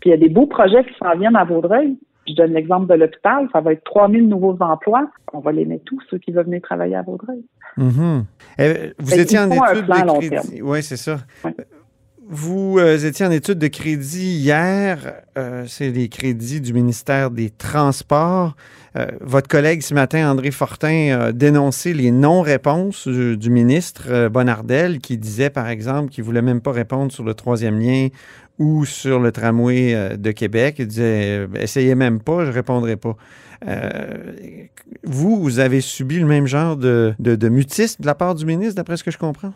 Puis 0.00 0.10
il 0.10 0.12
y 0.12 0.14
a 0.14 0.18
des 0.18 0.30
beaux 0.30 0.46
projets 0.46 0.82
qui 0.84 0.94
s'en 0.98 1.16
viennent 1.18 1.36
à 1.36 1.44
Vaudreuil. 1.44 1.98
Je 2.28 2.34
donne 2.34 2.52
l'exemple 2.52 2.86
de 2.86 2.94
l'hôpital, 2.94 3.48
ça 3.52 3.60
va 3.60 3.72
être 3.72 3.82
3000 3.84 4.28
nouveaux 4.28 4.56
emplois. 4.60 5.10
On 5.32 5.40
va 5.40 5.52
les 5.52 5.64
mettre 5.64 5.84
tous, 5.84 6.00
ceux 6.10 6.18
qui 6.18 6.30
veulent 6.32 6.44
venir 6.44 6.60
travailler 6.62 6.94
à 6.94 7.02
Vaudreuil. 7.02 7.42
Mhm. 7.76 8.24
Euh, 8.60 8.90
vous 8.98 9.06
Fait 9.10 9.22
étiez 9.22 9.38
en 9.38 9.50
études 9.50 9.86
de 9.86 10.06
long 10.06 10.18
crédit. 10.18 10.62
Oui, 10.62 10.82
c'est 10.82 10.96
ça. 10.96 11.18
Ouais. 11.44 11.54
Vous 12.32 12.78
euh, 12.78 12.96
étiez 12.96 13.26
en 13.26 13.32
études 13.32 13.58
de 13.58 13.66
crédit 13.66 14.36
hier. 14.36 15.14
Euh, 15.36 15.64
c'est 15.66 15.90
les 15.90 16.08
crédits 16.08 16.60
du 16.60 16.72
ministère 16.72 17.32
des 17.32 17.50
Transports. 17.50 18.54
Euh, 18.94 19.06
votre 19.20 19.48
collègue 19.48 19.82
ce 19.82 19.94
matin, 19.94 20.30
André 20.30 20.52
Fortin, 20.52 21.18
a 21.20 21.32
dénoncé 21.32 21.92
les 21.92 22.12
non-réponses 22.12 23.08
du, 23.08 23.50
ministre 23.50 24.04
euh, 24.10 24.28
Bonnardel 24.28 25.00
qui 25.00 25.18
disait, 25.18 25.50
par 25.50 25.68
exemple, 25.68 26.10
qu'il 26.10 26.22
ne 26.22 26.26
voulait 26.26 26.40
même 26.40 26.60
pas 26.60 26.70
répondre 26.70 27.10
sur 27.10 27.24
le 27.24 27.34
troisième 27.34 27.80
lien 27.80 28.06
ou 28.60 28.84
sur 28.84 29.18
le 29.18 29.32
tramway 29.32 29.94
euh, 29.96 30.16
de 30.16 30.30
Québec. 30.30 30.76
Il 30.78 30.86
disait, 30.86 31.40
euh, 31.40 31.48
essayez 31.56 31.96
même 31.96 32.20
pas, 32.20 32.44
je 32.44 32.52
répondrai 32.52 32.96
pas. 32.96 33.16
Vous, 35.02 35.42
vous 35.42 35.58
avez 35.58 35.80
subi 35.80 36.20
le 36.20 36.26
même 36.26 36.46
genre 36.46 36.76
de, 36.76 37.12
de, 37.18 37.34
de 37.34 37.48
mutisme 37.48 38.02
de 38.02 38.06
la 38.06 38.14
part 38.14 38.36
du 38.36 38.46
ministre, 38.46 38.76
d'après 38.76 38.96
ce 38.96 39.02
que 39.02 39.10
je 39.10 39.18
comprends? 39.18 39.52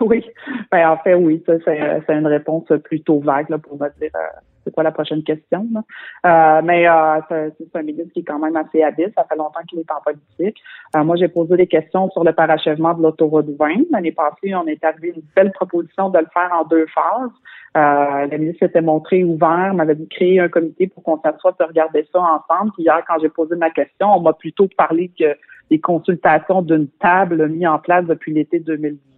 Oui. 0.00 0.22
Ben, 0.70 0.90
en 0.90 0.98
fait, 0.98 1.14
oui, 1.14 1.42
ça, 1.46 1.54
c'est, 1.64 2.02
c'est 2.06 2.14
une 2.14 2.26
réponse 2.26 2.66
plutôt 2.84 3.20
vague 3.20 3.48
là, 3.48 3.58
pour 3.58 3.74
me 3.74 3.88
dire 3.98 4.10
euh, 4.14 4.40
c'est 4.68 4.74
quoi 4.74 4.82
la 4.82 4.92
prochaine 4.92 5.22
question. 5.22 5.66
là. 5.72 5.82
Euh, 6.26 6.62
mais 6.62 6.86
euh, 6.86 7.20
c'est, 7.58 7.74
un 7.74 7.82
ministre 7.82 8.12
qui 8.12 8.20
est 8.20 8.24
quand 8.24 8.38
même 8.38 8.56
assez 8.56 8.82
habile. 8.82 9.10
Ça 9.16 9.24
fait 9.24 9.36
longtemps 9.36 9.60
qu'il 9.68 9.78
est 9.78 9.90
en 9.90 10.00
politique. 10.00 10.62
Euh, 10.94 11.04
moi, 11.04 11.16
j'ai 11.16 11.28
posé 11.28 11.56
des 11.56 11.66
questions 11.66 12.10
sur 12.10 12.22
le 12.22 12.32
parachèvement 12.32 12.94
de 12.94 13.02
l'autoroute 13.02 13.48
20. 13.58 13.90
L'année 13.90 14.12
passée, 14.12 14.54
on 14.54 14.66
est 14.66 14.82
arrivé 14.84 15.12
une 15.16 15.22
belle 15.34 15.52
proposition 15.52 16.10
de 16.10 16.18
le 16.18 16.26
faire 16.32 16.50
en 16.52 16.64
deux 16.64 16.86
phases. 16.86 17.30
Euh, 17.76 18.26
le 18.26 18.38
ministre 18.38 18.66
s'était 18.66 18.80
montré 18.80 19.24
ouvert, 19.24 19.72
m'avait 19.74 19.94
dit 19.94 20.08
créer 20.08 20.40
un 20.40 20.48
comité 20.48 20.86
pour 20.86 21.02
qu'on 21.02 21.20
s'assoie 21.20 21.54
et 21.60 21.64
regarder 21.64 22.06
ça 22.12 22.20
ensemble. 22.20 22.72
Puis 22.72 22.84
hier, 22.84 23.02
quand 23.06 23.18
j'ai 23.20 23.28
posé 23.28 23.56
ma 23.56 23.70
question, 23.70 24.08
on 24.16 24.20
m'a 24.20 24.32
plutôt 24.32 24.68
parlé 24.76 25.10
que 25.18 25.36
des 25.70 25.80
consultations 25.80 26.62
d'une 26.62 26.88
table 26.88 27.46
mise 27.48 27.66
en 27.66 27.78
place 27.78 28.04
depuis 28.06 28.32
l'été 28.32 28.58
2018. 28.60 29.17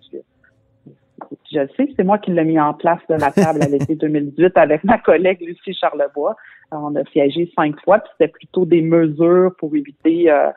Je 1.52 1.66
sais 1.76 1.86
que 1.86 1.92
c'est 1.96 2.04
moi 2.04 2.18
qui 2.18 2.30
l'ai 2.30 2.44
mis 2.44 2.58
en 2.60 2.74
place 2.74 3.00
de 3.08 3.14
la 3.14 3.30
table 3.30 3.62
à 3.62 3.66
l'été 3.66 3.94
2018 3.96 4.56
avec 4.56 4.84
ma 4.84 4.98
collègue 4.98 5.40
Lucie 5.40 5.74
Charlebois. 5.74 6.36
On 6.72 6.94
a 6.96 7.04
siégé 7.06 7.50
cinq 7.56 7.80
fois, 7.82 7.98
puis 7.98 8.10
c'était 8.12 8.32
plutôt 8.32 8.64
des 8.64 8.82
mesures 8.82 9.52
pour 9.58 9.74
éviter 9.74 10.30
euh, 10.30 10.50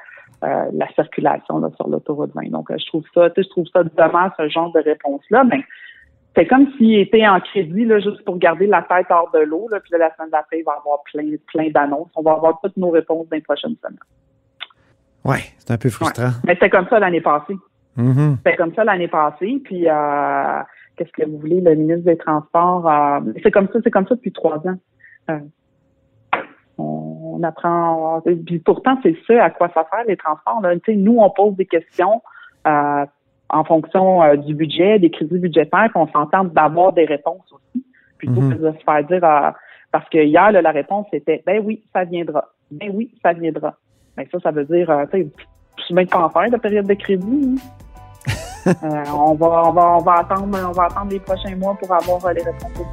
euh, 0.43 0.65
la 0.73 0.87
circulation 0.93 1.59
là, 1.59 1.69
sur 1.75 1.87
l'autoroute 1.87 2.31
20. 2.35 2.49
Donc, 2.51 2.69
euh, 2.69 2.75
je 2.77 2.85
trouve 2.87 3.05
ça, 3.13 3.29
tu 3.29 3.41
sais, 3.41 3.47
je 3.47 3.49
trouve 3.49 3.65
ça 3.73 3.83
dommage 3.83 4.31
ce 4.37 4.49
genre 4.49 4.71
de 4.73 4.79
réponse-là. 4.79 5.43
Mais 5.45 5.63
c'est 6.35 6.45
comme 6.45 6.67
s'il 6.77 6.99
était 6.99 7.27
en 7.27 7.39
crédit 7.39 7.85
là, 7.85 7.99
juste 7.99 8.23
pour 8.25 8.37
garder 8.37 8.67
la 8.67 8.81
tête 8.83 9.07
hors 9.09 9.31
de 9.33 9.39
l'eau. 9.39 9.69
Puis 9.69 9.91
là, 9.91 9.97
la 9.97 10.15
semaine 10.15 10.29
d'après, 10.31 10.59
il 10.59 10.63
va 10.63 10.73
y 10.73 10.77
avoir 10.77 11.03
plein, 11.03 11.23
plein 11.47 11.69
d'annonces. 11.69 12.09
On 12.15 12.21
va 12.21 12.33
avoir 12.33 12.59
toutes 12.61 12.77
nos 12.77 12.89
réponses 12.89 13.27
dans 13.29 13.35
les 13.35 13.41
prochaines 13.41 13.75
semaines. 13.81 13.99
Oui, 15.25 15.37
c'est 15.57 15.71
un 15.71 15.77
peu 15.77 15.89
frustrant. 15.89 16.31
Mais 16.45 16.53
c'était 16.55 16.69
comme 16.69 16.87
ça 16.89 16.99
l'année 16.99 17.21
passée. 17.21 17.55
Mhm. 17.95 18.37
C'était 18.37 18.57
comme 18.57 18.73
ça 18.73 18.83
l'année 18.83 19.07
passée. 19.07 19.61
Puis 19.63 19.87
euh, 19.87 20.61
qu'est-ce 20.97 21.11
que 21.11 21.29
vous 21.29 21.37
voulez, 21.37 21.61
le 21.61 21.75
ministre 21.75 22.05
des 22.05 22.17
Transports, 22.17 22.89
euh, 22.89 23.19
c'est 23.43 23.51
comme 23.51 23.67
ça, 23.71 23.79
c'est 23.83 23.91
comme 23.91 24.07
ça 24.07 24.15
depuis 24.15 24.31
trois 24.31 24.57
ans. 24.67 24.77
Euh, 25.29 25.39
on, 26.77 27.37
on 27.39 27.43
apprend. 27.43 28.21
Puis 28.45 28.59
pourtant, 28.59 28.97
c'est 29.03 29.15
ça 29.27 29.43
à 29.43 29.49
quoi 29.49 29.69
ça 29.73 29.85
sert 29.89 30.03
les 30.07 30.17
transports. 30.17 30.61
Là. 30.61 30.73
Nous, 30.87 31.17
on 31.17 31.29
pose 31.29 31.55
des 31.55 31.65
questions 31.65 32.21
euh, 32.67 33.05
en 33.49 33.63
fonction 33.63 34.23
euh, 34.23 34.35
du 34.35 34.55
budget, 34.55 34.99
des 34.99 35.11
crédits 35.11 35.39
budgétaires, 35.39 35.91
qu'on 35.93 36.07
s'entend 36.07 36.45
d'avoir 36.45 36.93
des 36.93 37.05
réponses 37.05 37.45
aussi, 37.51 37.85
plutôt 38.17 38.41
que 38.41 38.55
de 38.55 38.71
se 38.71 38.83
faire 38.83 39.03
dire 39.05 39.23
euh, 39.23 39.51
parce 39.91 40.09
que 40.09 40.17
hier, 40.17 40.51
là, 40.51 40.61
la 40.61 40.71
réponse 40.71 41.05
était 41.13 41.43
ben 41.45 41.61
oui, 41.63 41.83
ça 41.93 42.03
viendra. 42.03 42.45
Ben 42.71 42.89
oui, 42.93 43.13
ça 43.21 43.33
viendra. 43.33 43.75
Ben 44.17 44.25
ça, 44.31 44.39
ça 44.39 44.51
veut 44.51 44.65
dire, 44.65 44.89
euh, 44.89 45.05
tu 45.11 45.21
sais, 45.21 45.27
je 45.77 45.83
suis 45.83 45.93
bien 45.93 46.05
pas 46.05 46.25
en 46.25 46.29
faire 46.29 46.49
de 46.49 46.57
période 46.57 46.87
de 46.87 46.93
crédit. 46.93 47.55
hein. 47.57 47.82
Euh, 48.67 48.71
on 49.13 49.33
va, 49.35 49.63
on 49.65 49.71
va, 49.73 49.81
on 49.97 50.01
va 50.01 50.13
attendre, 50.19 50.47
on 50.67 50.71
va 50.71 50.83
attendre 50.85 51.07
les 51.11 51.19
prochains 51.19 51.55
mois 51.55 51.75
pour 51.79 51.91
avoir 51.93 52.25
euh, 52.25 52.33
les 52.33 52.43
réponses 52.43 52.71
au 52.79 52.85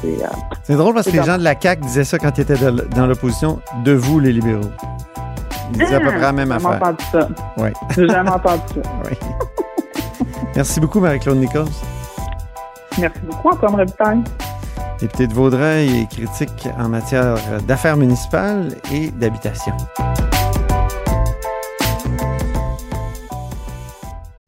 c'est, 0.00 0.24
euh, 0.24 0.28
C'est 0.64 0.76
drôle 0.76 0.94
parce 0.94 1.06
que 1.06 1.12
les 1.12 1.18
comme- 1.18 1.26
gens 1.26 1.38
de 1.38 1.44
la 1.44 1.54
CAQ 1.60 1.82
disaient 1.82 2.04
ça 2.04 2.18
quand 2.18 2.36
ils 2.38 2.40
étaient 2.42 2.56
de- 2.56 2.88
dans 2.94 3.06
l'opposition, 3.06 3.60
de 3.84 3.92
vous, 3.92 4.18
les 4.20 4.32
libéraux. 4.32 4.60
Ils 5.72 5.78
disaient 5.78 5.94
à 5.96 6.00
peu 6.00 6.06
près 6.06 6.18
la 6.20 6.32
même 6.32 6.52
J'ai 6.52 6.58
jamais 6.60 6.74
affaire. 6.74 6.88
entendu 6.88 7.04
ça. 7.12 7.28
J'ai 7.96 8.08
jamais 8.08 8.30
entendu 8.30 8.62
ça. 8.74 8.80
Oui. 9.04 9.16
Merci 10.56 10.80
beaucoup, 10.80 11.00
Marie-Claude 11.00 11.38
Nichols. 11.38 11.64
Merci 12.98 13.18
beaucoup, 13.24 13.48
Antoine 13.50 13.74
Robitaille. 13.76 14.22
Députée 15.00 15.26
de 15.26 15.34
Vaudreuil 15.34 16.00
et 16.02 16.06
critique 16.06 16.68
en 16.78 16.88
matière 16.88 17.34
d'affaires 17.66 17.96
municipales 17.96 18.68
et 18.92 19.10
d'habitation. 19.10 19.72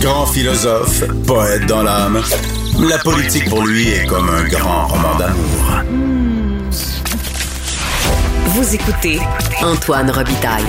Grand 0.00 0.26
philosophe, 0.26 1.04
poète 1.26 1.66
dans 1.66 1.82
l'âme, 1.82 2.18
la 2.88 2.98
politique 2.98 3.48
pour 3.48 3.64
lui 3.66 3.88
est 3.88 4.06
comme 4.06 4.28
un 4.28 4.44
grand 4.44 4.86
roman 4.86 5.16
d'amour. 5.18 5.82
Vous 8.46 8.74
écoutez 8.74 9.18
Antoine 9.62 10.10
Robitaille, 10.10 10.64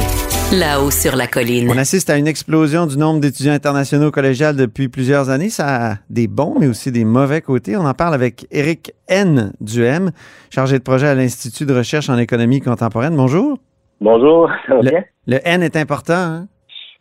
là-haut 0.53 0.91
sur 0.91 1.15
la 1.15 1.27
colline. 1.27 1.69
On 1.72 1.77
assiste 1.77 2.10
à 2.10 2.17
une 2.17 2.27
explosion 2.27 2.86
du 2.88 2.98
nombre 2.98 3.19
d'étudiants 3.19 3.53
internationaux 3.53 4.12
collégiales 4.12 4.55
depuis 4.55 4.88
plusieurs 4.89 5.29
années. 5.29 5.50
Ça 5.50 5.91
a 5.91 5.96
des 6.10 6.27
bons, 6.27 6.55
mais 6.60 6.67
aussi 6.67 6.91
des 6.91 7.05
mauvais 7.05 7.41
côtés. 7.41 7.77
On 7.77 7.86
en 7.86 7.93
parle 7.93 8.13
avec 8.13 8.48
Éric 8.51 8.93
N. 9.07 9.53
Duhem, 9.62 10.12
chargé 10.50 10.79
de 10.79 10.84
projet 10.84 11.07
à 11.07 11.15
l'Institut 11.15 11.65
de 11.65 11.74
recherche 11.75 12.10
en 12.10 12.17
économie 12.17 12.62
contemporaine. 12.62 13.15
Bonjour. 13.15 13.57
Bonjour, 14.01 14.50
ça 14.67 14.75
va 14.75 14.81
Le, 14.81 14.89
bien? 14.89 15.03
le 15.27 15.39
N 15.43 15.63
est 15.63 15.75
important. 15.75 16.13
Hein? 16.13 16.48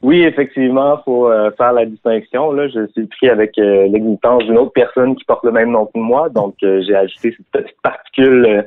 Oui, 0.07 0.23
effectivement, 0.23 1.03
faut 1.05 1.29
euh, 1.29 1.51
faire 1.59 1.73
la 1.73 1.85
distinction. 1.85 2.53
Là, 2.53 2.69
je 2.69 2.87
suis 2.93 3.09
pris 3.09 3.29
avec 3.29 3.59
euh, 3.59 3.89
l'existence 3.89 4.45
d'une 4.45 4.57
autre 4.57 4.71
personne 4.73 5.17
qui 5.17 5.25
porte 5.25 5.45
le 5.45 5.51
même 5.51 5.73
nom 5.73 5.87
que 5.87 5.99
moi, 5.99 6.29
donc 6.29 6.55
euh, 6.63 6.81
j'ai 6.87 6.95
ajouté 6.95 7.35
cette 7.37 7.65
petite 7.65 7.77
particule 7.83 8.65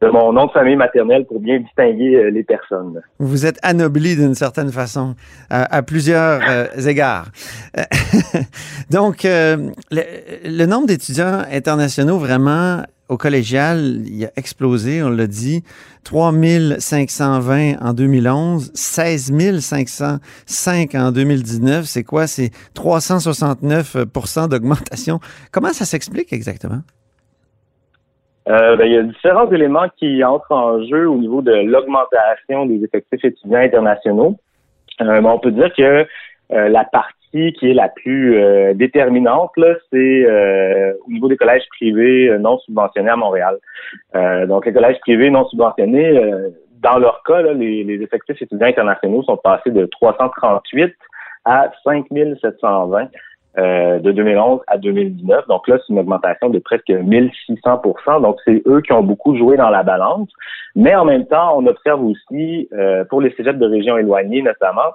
de 0.00 0.08
mon 0.08 0.32
nom 0.32 0.46
de 0.46 0.50
famille 0.50 0.74
maternelle 0.74 1.24
pour 1.24 1.38
bien 1.38 1.60
distinguer 1.60 2.32
les 2.32 2.42
personnes. 2.42 3.00
Vous 3.20 3.46
êtes 3.46 3.60
anobli 3.62 4.16
d'une 4.16 4.34
certaine 4.34 4.72
façon, 4.72 5.14
à, 5.50 5.82
plusieurs 5.84 6.40
égards. 6.88 7.26
Donc, 8.90 9.22
le, 9.22 9.70
le 9.92 10.66
nombre 10.66 10.88
d'étudiants 10.88 11.42
internationaux 11.52 12.18
vraiment 12.18 12.82
au 13.12 13.18
collégial, 13.18 13.78
il 14.06 14.24
a 14.24 14.30
explosé, 14.36 15.02
on 15.02 15.10
l'a 15.10 15.26
dit. 15.26 15.62
3520 16.04 17.74
en 17.80 17.92
2011, 17.92 18.72
16 18.74 19.60
505 19.60 20.94
en 20.94 21.12
2019. 21.12 21.84
C'est 21.84 22.04
quoi? 22.04 22.26
C'est 22.26 22.50
369% 22.74 24.48
d'augmentation. 24.48 25.20
Comment 25.52 25.68
ça 25.68 25.84
s'explique 25.84 26.32
exactement? 26.32 26.80
Euh, 28.48 28.76
ben, 28.76 28.86
il 28.86 28.92
y 28.92 28.96
a 28.96 29.02
différents 29.02 29.50
éléments 29.52 29.88
qui 29.98 30.24
entrent 30.24 30.50
en 30.50 30.82
jeu 30.84 31.08
au 31.08 31.18
niveau 31.18 31.42
de 31.42 31.52
l'augmentation 31.52 32.66
des 32.66 32.82
effectifs 32.82 33.24
étudiants 33.24 33.60
internationaux. 33.60 34.38
Euh, 35.00 35.20
ben, 35.20 35.26
on 35.26 35.38
peut 35.38 35.52
dire 35.52 35.72
que 35.76 36.06
euh, 36.52 36.68
la 36.68 36.84
partie 36.84 37.21
qui 37.32 37.70
est 37.70 37.74
la 37.74 37.88
plus 37.88 38.36
euh, 38.36 38.74
déterminante, 38.74 39.52
là, 39.56 39.74
c'est 39.90 40.24
euh, 40.26 40.92
au 41.06 41.10
niveau 41.10 41.28
des 41.28 41.36
collèges 41.36 41.66
privés 41.70 42.28
euh, 42.28 42.38
non 42.38 42.58
subventionnés 42.58 43.10
à 43.10 43.16
Montréal. 43.16 43.58
Euh, 44.14 44.46
donc, 44.46 44.66
les 44.66 44.72
collèges 44.72 45.00
privés 45.00 45.30
non 45.30 45.46
subventionnés, 45.48 46.18
euh, 46.18 46.50
dans 46.82 46.98
leur 46.98 47.22
cas, 47.24 47.40
là, 47.40 47.54
les, 47.54 47.84
les 47.84 48.02
effectifs 48.02 48.40
étudiants 48.42 48.66
internationaux 48.66 49.22
sont 49.22 49.38
passés 49.38 49.70
de 49.70 49.86
338 49.86 50.94
à 51.44 51.72
5720 51.84 53.08
euh, 53.58 53.98
de 53.98 54.12
2011 54.12 54.60
à 54.66 54.76
2019. 54.76 55.46
Donc 55.48 55.66
là, 55.68 55.78
c'est 55.78 55.92
une 55.92 56.00
augmentation 56.00 56.50
de 56.50 56.58
presque 56.58 56.90
1600% 56.90 58.22
Donc, 58.22 58.36
c'est 58.44 58.62
eux 58.66 58.82
qui 58.82 58.92
ont 58.92 59.02
beaucoup 59.02 59.36
joué 59.36 59.56
dans 59.56 59.70
la 59.70 59.82
balance. 59.82 60.28
Mais 60.76 60.94
en 60.94 61.06
même 61.06 61.26
temps, 61.26 61.56
on 61.58 61.66
observe 61.66 62.04
aussi, 62.04 62.68
pour 63.08 63.20
les 63.20 63.32
cégeps 63.36 63.58
de 63.58 63.66
régions 63.66 63.96
éloignées 63.96 64.42
notamment, 64.42 64.92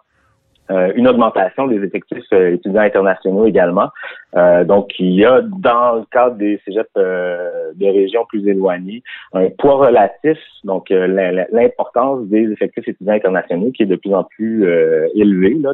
euh, 0.71 0.91
une 0.95 1.07
augmentation 1.07 1.67
des 1.67 1.83
effectifs 1.83 2.24
euh, 2.33 2.53
étudiants 2.55 2.81
internationaux 2.81 3.45
également. 3.45 3.89
Euh, 4.36 4.63
donc, 4.63 4.91
il 5.00 5.12
y 5.13 5.25
a 5.25 5.41
dans 5.41 5.95
le 5.95 6.05
cadre 6.12 6.36
des 6.36 6.59
cégeps 6.65 6.89
euh, 6.97 7.71
de 7.75 7.86
régions 7.86 8.25
plus 8.25 8.47
éloignées 8.47 9.01
un 9.33 9.50
poids 9.50 9.88
relatif, 9.88 10.38
donc 10.63 10.91
euh, 10.91 11.07
l'im- 11.07 11.45
l'importance 11.51 12.25
des 12.27 12.51
effectifs 12.51 12.88
étudiants 12.88 13.13
internationaux 13.13 13.71
qui 13.71 13.83
est 13.83 13.88
de 13.88 13.95
plus 13.95 14.13
en 14.13 14.24
plus 14.24 14.65
euh, 14.65 15.07
élevé. 15.15 15.55
Là, 15.55 15.74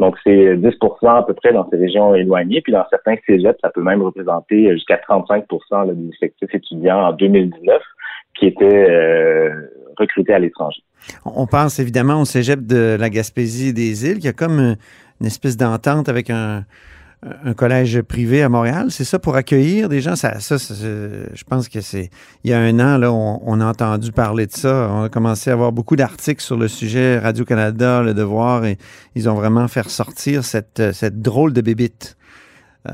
donc, 0.00 0.16
c'est 0.24 0.56
10% 0.56 1.08
à 1.08 1.22
peu 1.22 1.34
près 1.34 1.52
dans 1.52 1.68
ces 1.70 1.76
régions 1.76 2.14
éloignées. 2.14 2.60
Puis 2.60 2.72
dans 2.72 2.84
certains 2.90 3.16
cégeps, 3.26 3.58
ça 3.60 3.70
peut 3.70 3.82
même 3.82 4.02
représenter 4.02 4.70
jusqu'à 4.72 4.98
35 4.98 5.44
là, 5.70 5.84
des 5.86 6.08
effectifs 6.14 6.54
étudiants 6.54 7.08
en 7.08 7.12
2019 7.12 7.80
qui 8.38 8.46
étaient 8.46 8.64
euh, 8.64 9.68
à 10.28 10.38
l'étranger. 10.38 10.82
On 11.24 11.46
pense 11.46 11.78
évidemment 11.78 12.20
au 12.20 12.24
cégep 12.24 12.66
de 12.66 12.96
la 12.98 13.10
Gaspésie 13.10 13.72
des 13.72 14.06
îles, 14.06 14.18
qui 14.18 14.28
a 14.28 14.32
comme 14.32 14.76
une, 15.20 15.26
espèce 15.26 15.56
d'entente 15.56 16.08
avec 16.08 16.30
un, 16.30 16.64
collège 17.56 18.02
privé 18.02 18.42
à 18.42 18.48
Montréal. 18.48 18.86
C'est 18.90 19.04
ça 19.04 19.20
pour 19.20 19.36
accueillir 19.36 19.88
des 19.88 20.00
gens? 20.00 20.16
Ça, 20.16 20.32
je 20.40 21.44
pense 21.44 21.68
que 21.68 21.80
c'est. 21.80 22.10
Il 22.42 22.50
y 22.50 22.52
a 22.52 22.58
un 22.58 22.80
an, 22.80 22.98
là, 22.98 23.12
on, 23.12 23.60
a 23.60 23.64
entendu 23.64 24.10
parler 24.10 24.46
de 24.46 24.52
ça. 24.52 24.88
On 24.90 25.04
a 25.04 25.08
commencé 25.08 25.50
à 25.50 25.52
avoir 25.52 25.70
beaucoup 25.70 25.94
d'articles 25.94 26.42
sur 26.42 26.56
le 26.56 26.66
sujet 26.66 27.18
Radio-Canada, 27.18 28.02
Le 28.02 28.12
Devoir, 28.12 28.64
et 28.64 28.76
ils 29.14 29.28
ont 29.28 29.34
vraiment 29.34 29.68
fait 29.68 29.82
ressortir 29.82 30.42
cette, 30.42 30.92
cette 30.92 31.22
drôle 31.22 31.52
de 31.52 31.60
bébite. 31.60 32.16
Euh, 32.88 32.92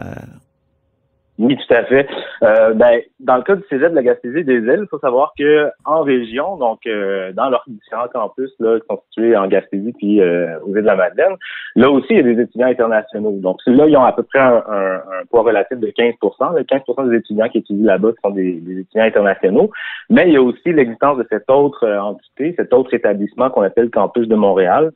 Oui, 1.38 1.56
tout 1.56 1.72
à 1.72 1.84
fait. 1.84 2.08
Euh, 2.42 2.74
ben, 2.74 3.00
dans 3.20 3.36
le 3.36 3.42
cas 3.42 3.54
du 3.54 3.62
Cégep 3.70 3.90
de 3.90 3.94
la 3.94 4.02
Gaspésie 4.02 4.42
des 4.42 4.54
Îles, 4.54 4.80
il 4.82 4.88
faut 4.90 4.98
savoir 4.98 5.32
que 5.38 5.70
en 5.84 6.02
région, 6.02 6.56
donc 6.56 6.80
euh, 6.86 7.32
dans 7.32 7.48
leurs 7.48 7.62
différents 7.68 8.08
campus 8.08 8.50
là, 8.58 8.78
situés 9.04 9.36
en 9.36 9.46
Gaspésie 9.46 9.92
puis 9.96 10.20
euh, 10.20 10.58
aux 10.64 10.70
îles 10.70 10.82
de 10.82 10.86
la 10.86 10.96
Madeleine, 10.96 11.36
là 11.76 11.90
aussi, 11.90 12.08
il 12.10 12.16
y 12.16 12.20
a 12.20 12.22
des 12.34 12.42
étudiants 12.42 12.66
internationaux. 12.66 13.38
Donc, 13.38 13.58
ceux-là, 13.64 13.86
ils 13.86 13.96
ont 13.96 14.02
à 14.02 14.12
peu 14.12 14.24
près 14.24 14.40
un, 14.40 14.64
un, 14.68 14.94
un 14.96 15.24
poids 15.30 15.42
relatif 15.42 15.78
de 15.78 15.86
15% 15.86 16.56
Le 16.56 16.64
15% 16.64 17.08
des 17.08 17.18
étudiants 17.18 17.48
qui 17.48 17.58
étudient 17.58 17.86
là-bas 17.86 18.10
sont 18.24 18.30
des, 18.30 18.54
des 18.54 18.80
étudiants 18.80 19.04
internationaux. 19.04 19.70
Mais 20.10 20.26
il 20.26 20.32
y 20.32 20.36
a 20.36 20.42
aussi 20.42 20.72
l'existence 20.72 21.18
de 21.18 21.26
cette 21.30 21.48
autre 21.48 21.84
euh, 21.84 22.00
entité, 22.00 22.54
cet 22.56 22.72
autre 22.72 22.92
établissement 22.94 23.48
qu'on 23.50 23.62
appelle 23.62 23.84
le 23.84 23.90
Campus 23.90 24.26
de 24.26 24.34
Montréal, 24.34 24.90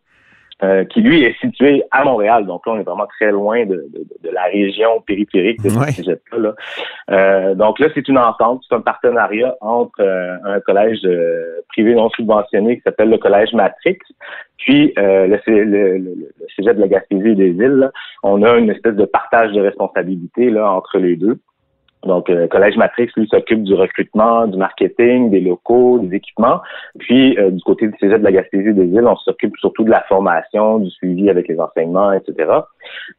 euh, 0.63 0.85
qui 0.85 1.01
lui 1.01 1.25
est 1.25 1.37
situé 1.41 1.83
à 1.91 2.05
Montréal. 2.05 2.47
Donc 2.47 2.67
là, 2.67 2.73
on 2.75 2.81
est 2.81 2.83
vraiment 2.85 3.07
très 3.07 3.31
loin 3.33 3.65
de, 3.67 3.87
de, 3.93 4.05
de 4.23 4.31
la 4.31 4.45
région 4.45 5.01
périphérique 5.01 5.61
de 5.63 5.71
Ouais. 5.71 5.87
ce 5.91 6.03
cégep-là. 6.03 6.39
là. 6.39 6.55
Euh, 7.11 7.55
donc 7.55 7.79
là, 7.79 7.89
c'est 7.95 8.07
une 8.09 8.19
entente, 8.19 8.63
c'est 8.69 8.75
un 8.75 8.81
partenariat 8.81 9.57
entre 9.61 10.01
euh, 10.01 10.37
un 10.45 10.61
collège 10.61 11.01
euh, 11.05 11.61
privé 11.69 11.95
non 11.95 12.09
subventionné 12.11 12.77
qui 12.77 12.83
s'appelle 12.83 13.11
le 13.11 13.19
collège 13.19 13.53
Matrix, 13.55 13.99
puis 14.59 14.93
euh, 14.99 15.27
le, 15.27 15.39
le, 15.47 15.65
le, 15.65 15.99
le 15.99 16.47
cégep 16.55 16.77
de 16.77 16.83
la 16.83 16.89
Gaspésie 16.89 17.31
et 17.31 17.35
des 17.35 17.51
îles. 17.51 17.79
là. 17.85 17.91
On 18.23 18.43
a 18.43 18.57
une 18.57 18.71
espèce 18.71 18.95
de 18.95 19.05
partage 19.05 19.53
de 19.53 19.61
responsabilité 19.61 20.51
là 20.51 20.71
entre 20.71 20.99
les 20.99 21.17
deux. 21.17 21.39
Donc, 22.05 22.31
euh, 22.31 22.49
Collège 22.49 22.77
Matrix, 22.77 23.11
lui, 23.17 23.29
s'occupe 23.29 23.63
du 23.63 23.75
recrutement, 23.75 24.47
du 24.47 24.59
marketing, 24.59 25.31
des 25.31 25.41
locaux, 25.41 25.99
des 26.01 26.17
équipements. 26.17 26.61
Puis, 26.99 27.39
euh, 27.39 27.51
du 27.51 27.63
côté 27.63 27.87
du 27.87 27.95
Cégep 27.99 28.19
de 28.19 28.25
la 28.25 28.33
Gaspésie 28.33 28.75
des 28.75 28.87
îles, 28.87 29.07
on 29.07 29.17
s'occupe 29.17 29.57
surtout 29.59 29.85
de 29.85 29.91
la 29.91 30.03
formation, 30.09 30.79
du 30.79 30.91
suivi 30.91 31.31
avec 31.31 31.49
les 31.49 31.61
enseignements, 31.61 32.13
etc. 32.13 32.51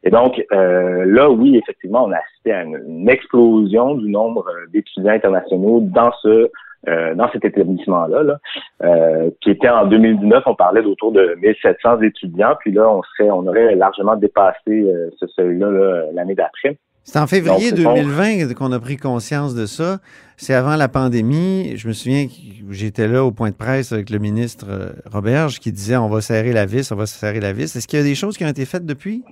Et 0.03 0.09
donc, 0.09 0.43
euh, 0.51 1.05
là, 1.05 1.29
oui, 1.29 1.57
effectivement, 1.57 2.05
on 2.05 2.11
a 2.11 2.17
assisté 2.17 2.51
à 2.51 2.63
une, 2.63 3.09
explosion 3.09 3.95
du 3.95 4.09
nombre 4.09 4.45
euh, 4.47 4.65
d'étudiants 4.71 5.13
internationaux 5.13 5.81
dans 5.81 6.11
ce 6.21 6.49
euh, 6.89 7.15
dans 7.15 7.31
cet 7.31 7.45
établissement-là, 7.45 8.23
là, 8.23 8.39
euh, 8.83 9.29
qui 9.39 9.51
était 9.51 9.69
en 9.69 9.85
2019, 9.85 10.43
on 10.45 10.55
parlait 10.55 10.81
d'autour 10.81 11.13
de 11.13 11.37
1700 11.41 12.01
étudiants, 12.01 12.55
puis 12.59 12.73
là, 12.73 12.89
on 12.89 13.01
serait, 13.03 13.31
on 13.31 13.47
aurait 13.47 13.73
largement 13.75 14.17
dépassé 14.17 14.57
euh, 14.69 15.09
ce 15.17 15.25
seuil-là 15.27 15.71
là, 15.71 16.05
l'année 16.11 16.35
d'après. 16.35 16.77
C'est 17.03 17.19
en 17.19 17.27
février 17.27 17.71
Donc, 17.71 17.79
c'est 17.79 17.83
bon. 17.83 17.95
2020 17.95 18.53
qu'on 18.55 18.71
a 18.71 18.79
pris 18.79 18.97
conscience 18.97 19.55
de 19.55 19.65
ça. 19.65 19.97
C'est 20.37 20.53
avant 20.53 20.75
la 20.75 20.87
pandémie. 20.87 21.75
Je 21.75 21.87
me 21.87 21.93
souviens 21.93 22.27
que 22.27 22.33
j'étais 22.71 23.07
là 23.07 23.23
au 23.23 23.31
point 23.31 23.49
de 23.49 23.55
presse 23.55 23.91
avec 23.91 24.09
le 24.09 24.19
ministre 24.19 24.65
euh, 24.69 24.89
Roberge 25.11 25.59
qui 25.59 25.71
disait 25.71 25.97
on 25.97 26.09
va 26.09 26.21
serrer 26.21 26.53
la 26.53 26.65
vis, 26.65 26.91
on 26.91 26.95
va 26.95 27.05
serrer 27.05 27.39
la 27.39 27.53
vis. 27.53 27.75
Est-ce 27.75 27.87
qu'il 27.87 27.99
y 27.99 28.01
a 28.01 28.05
des 28.05 28.15
choses 28.15 28.37
qui 28.37 28.45
ont 28.45 28.49
été 28.49 28.65
faites 28.65 28.85
depuis? 28.85 29.23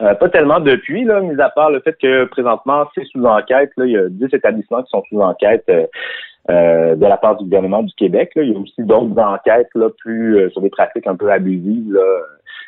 Euh, 0.00 0.14
pas 0.14 0.28
tellement 0.28 0.60
depuis, 0.60 1.04
là, 1.04 1.20
mis 1.20 1.40
à 1.40 1.50
part 1.50 1.70
le 1.70 1.80
fait 1.80 1.96
que 2.00 2.24
présentement, 2.24 2.86
c'est 2.94 3.04
sous 3.04 3.24
enquête. 3.24 3.70
Là, 3.76 3.86
il 3.86 3.92
y 3.92 3.96
a 3.96 4.08
10 4.08 4.34
établissements 4.34 4.82
qui 4.82 4.90
sont 4.90 5.02
sous 5.08 5.20
enquête 5.20 5.64
euh, 5.68 5.86
euh, 6.50 6.94
de 6.94 7.06
la 7.06 7.16
part 7.16 7.36
du 7.36 7.44
gouvernement 7.44 7.82
du 7.82 7.94
Québec. 7.94 8.32
Là. 8.36 8.42
Il 8.42 8.52
y 8.52 8.56
a 8.56 8.58
aussi 8.58 8.82
d'autres 8.82 9.18
enquêtes 9.18 9.70
là, 9.74 9.88
plus 9.98 10.38
euh, 10.38 10.50
sur 10.50 10.60
des 10.60 10.70
pratiques 10.70 11.06
un 11.06 11.16
peu 11.16 11.30
abusives 11.30 11.92
là, 11.92 12.00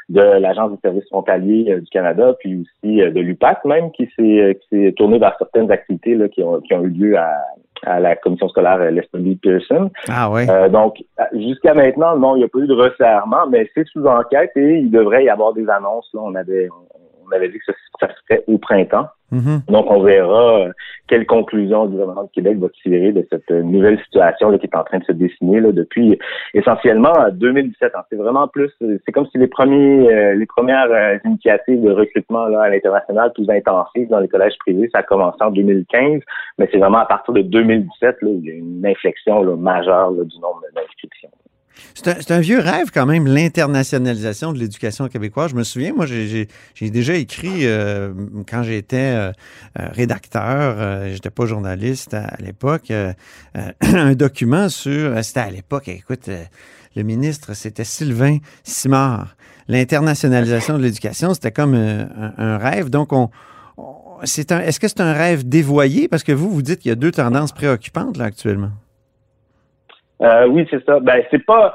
de 0.09 0.39
l'Agence 0.39 0.73
des 0.73 0.79
services 0.83 1.09
frontaliers 1.09 1.73
euh, 1.73 1.81
du 1.81 1.91
Canada, 1.91 2.35
puis 2.39 2.63
aussi 2.63 3.03
euh, 3.03 3.11
de 3.11 3.21
l'UPAC 3.21 3.65
même, 3.65 3.91
qui 3.93 4.09
s'est 4.17 4.41
euh, 4.41 4.53
qui 4.55 4.69
s'est 4.71 4.93
tourné 4.93 5.19
vers 5.19 5.35
certaines 5.39 5.71
activités 5.71 6.15
là, 6.15 6.29
qui, 6.29 6.43
ont, 6.43 6.61
qui 6.61 6.75
ont 6.75 6.85
eu 6.85 6.91
lieu 6.91 7.19
à, 7.19 7.33
à 7.85 8.01
la 8.01 8.17
commission 8.17 8.49
scolaire 8.49 8.79
Leslie 8.79 9.37
Pearson. 9.37 9.91
Ah 10.09 10.31
ouais. 10.31 10.49
Euh, 10.49 10.69
donc, 10.69 11.03
jusqu'à 11.33 11.75
maintenant, 11.75 12.17
non, 12.17 12.37
il 12.37 12.41
n'y 12.41 12.45
a 12.45 12.49
pas 12.49 12.61
eu 12.61 12.67
de 12.67 12.75
resserrement, 12.75 13.47
mais 13.51 13.69
c'est 13.75 13.87
sous 13.89 14.07
enquête 14.07 14.53
et 14.57 14.79
il 14.79 14.91
devrait 14.91 15.25
y 15.25 15.29
avoir 15.29 15.53
des 15.53 15.69
annonces. 15.69 16.09
Là, 16.15 16.21
on 16.23 16.35
avait, 16.35 16.69
on 17.29 17.33
avait 17.33 17.49
dit 17.49 17.59
que 17.59 17.73
ça, 17.73 17.73
ça 18.01 18.09
se 18.09 18.21
ferait 18.27 18.45
au 18.47 18.59
printemps. 18.59 19.09
Mhm. 19.33 19.63
Donc, 19.69 19.91
on 19.91 20.03
verra 20.03 20.61
euh, 20.61 20.73
quelle 21.09 21.27
conclusion 21.27 21.85
le 21.85 21.91
gouvernement 21.91 22.25
du 22.25 22.31
Québec 22.31 22.59
va 22.59 22.69
tirer 22.83 23.11
de 23.11 23.27
cette 23.31 23.51
euh, 23.51 23.63
nouvelle 23.63 23.99
situation 24.05 24.51
là, 24.51 24.59
qui 24.59 24.67
est 24.67 24.77
en 24.77 24.85
train 24.85 24.99
de 24.99 25.05
se 25.05 25.13
dessiner 25.13 25.61
là, 25.61 25.73
depuis 25.73 26.17
essentiellement 26.55 27.13
euh, 27.19 27.31
2017. 27.33 27.93
hein. 27.95 28.03
C'est 28.09 28.17
vraiment 28.17 28.47
plus, 28.47 28.71
euh, 28.83 28.99
c'est 29.05 29.13
comme 29.13 29.27
si 29.27 29.39
les 29.39 29.49
premiers, 29.49 30.09
euh, 30.13 30.35
les 30.37 30.47
premières 30.47 30.91
euh, 30.93 31.19
initiatives 31.25 31.83
de 31.83 31.91
recrutement 31.91 32.47
là, 32.47 32.63
à 32.63 32.69
l'international 32.69 33.33
plus 33.35 33.51
intensives 33.51 34.09
dans 34.09 34.21
les 34.21 34.29
collèges 34.29 34.57
privés, 34.61 34.89
ça 34.93 34.99
a 34.99 35.03
commencé 35.03 35.39
en 35.41 35.51
2015, 35.51 36.23
mais 36.59 36.69
c'est 36.71 36.79
vraiment 36.79 36.99
à 36.99 37.07
partir 37.07 37.35
de 37.35 37.43
2017 37.43 38.23
là, 38.23 38.31
où 38.31 38.41
il 38.43 38.47
y 38.47 38.51
a 38.53 38.55
une 38.55 38.87
inflexion 38.87 39.43
là, 39.43 39.57
majeure 39.57 40.13
là, 40.13 40.23
du 40.23 40.39
nombre 40.39 40.63
d'inscriptions. 40.75 41.26
C'est 41.95 42.31
un, 42.31 42.41
vieux 42.41 42.59
rêve 42.59 42.91
quand 42.93 43.07
même, 43.07 43.27
l'internationalisation 43.27 44.53
de 44.53 44.59
l'éducation 44.59 45.09
québécoise. 45.09 45.51
Je 45.51 45.57
me 45.57 45.63
souviens, 45.65 45.93
moi, 45.95 46.07
j'ai- 46.07 46.49
déjà 46.81 47.15
écrit 47.15 47.67
euh, 47.67 48.13
quand 48.49 48.63
j'étais 48.63 48.97
euh, 48.97 49.33
euh, 49.79 49.89
rédacteur, 49.93 50.77
euh, 50.79 51.13
j'étais 51.13 51.31
pas 51.31 51.47
journaliste 51.47 52.15
à, 52.15 52.37
l'époque, 52.41 52.93
un 53.81 54.15
document 54.15 54.69
sur, 54.69 55.23
c'était 55.25 55.41
à 55.41 55.51
l'époque, 55.51 55.89
écoute, 55.89 56.29
le 56.95 57.03
ministre, 57.03 57.55
c'était 57.55 57.85
Sylvain 57.85 58.39
Simard. 58.65 59.37
L'internationalisation 59.69 60.79
de 60.79 60.83
l'éducation, 60.83 61.35
c'était 61.35 61.53
comme 61.53 61.75
un, 61.75 62.59
rêve. 62.59 62.89
Donc, 62.89 63.13
on, 63.13 63.31
on- 63.77 64.23
est-ce 64.23 64.81
que 64.81 64.89
c'est 64.89 65.01
un 65.01 65.13
rêve 65.13 65.47
dévoyé? 65.47 66.09
Parce 66.09 66.23
que 66.23 66.33
vous, 66.33 66.51
vous 66.51 66.63
dites 66.63 66.79
qu'il 66.81 66.89
y 66.89 66.93
a 66.93 66.97
deux 66.97 67.11
tendances 67.11 67.53
préoccupantes 67.53 68.17
là 68.17 68.27
actuellement. 68.27 68.71
Euh, 70.23 70.47
oui, 70.47 70.67
c'est 70.71 70.85
ça. 70.85 71.01
Ben, 71.01 71.23
c'est 71.31 71.45
pas. 71.45 71.75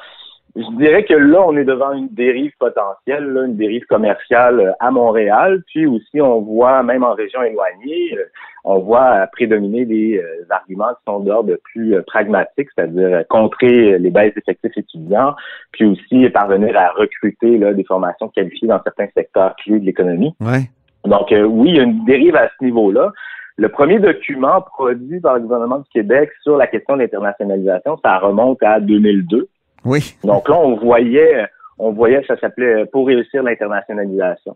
Je 0.54 0.78
dirais 0.78 1.06
que 1.06 1.14
là, 1.14 1.42
on 1.48 1.56
est 1.56 1.64
devant 1.64 1.94
une 1.94 2.10
dérive 2.10 2.52
potentielle, 2.60 3.26
là, 3.26 3.46
une 3.46 3.56
dérive 3.56 3.86
commerciale 3.86 4.60
euh, 4.60 4.72
à 4.82 4.92
Montréal. 4.92 5.64
Puis 5.68 5.86
aussi, 5.86 6.20
on 6.20 6.42
voit, 6.42 6.84
même 6.84 7.04
en 7.04 7.14
région 7.14 7.42
éloignée, 7.42 8.18
euh, 8.18 8.26
on 8.66 8.80
voit 8.80 9.28
prédominer 9.32 9.86
des 9.86 10.18
euh, 10.18 10.46
arguments 10.50 10.90
qui 10.90 11.04
sont 11.08 11.22
d'ordre 11.22 11.56
plus 11.72 11.96
pragmatique, 12.04 12.68
c'est-à-dire 12.76 13.24
contrer 13.30 13.98
les 13.98 14.10
baisses 14.10 14.34
d'effectifs 14.34 14.78
étudiants, 14.78 15.36
puis 15.72 15.86
aussi 15.86 16.30
parvenir 16.30 16.78
à 16.78 16.90
recruter 16.90 17.58
là, 17.58 17.74
des 17.74 17.86
formations 17.86 18.28
qualifiées 18.28 18.68
dans 18.68 18.84
certains 18.84 19.08
secteurs 19.16 19.56
clés 19.56 19.80
de 19.80 19.86
l'économie. 19.86 20.36
Ouais. 20.42 20.70
Donc, 21.06 21.32
euh, 21.32 21.44
oui, 21.44 21.70
il 21.70 21.76
y 21.78 21.80
a 21.80 21.84
une 21.84 22.06
dérive 22.06 22.36
à 22.36 22.50
ce 22.50 22.64
niveau-là. 22.64 23.12
Le 23.58 23.70
premier 23.70 24.00
document 24.00 24.62
produit 24.62 25.20
par 25.20 25.36
le 25.36 25.42
gouvernement 25.42 25.80
du 25.80 25.90
Québec 25.90 26.30
sur 26.42 26.58
la 26.58 26.68
question 26.68 26.96
de 26.96 27.02
l'internationalisation, 27.02 27.98
ça 28.04 28.18
remonte 28.20 28.62
à 28.64 28.80
2002. 28.80 29.48
Oui. 29.86 30.16
Donc 30.24 30.48
là, 30.50 30.58
on 30.58 30.76
voyait, 30.76 31.48
on 31.78 31.92
voyait, 31.92 32.24
ça 32.28 32.38
s'appelait 32.38 32.86
Pour 32.86 33.08
réussir 33.08 33.44
l'internationalisation. 33.44 34.56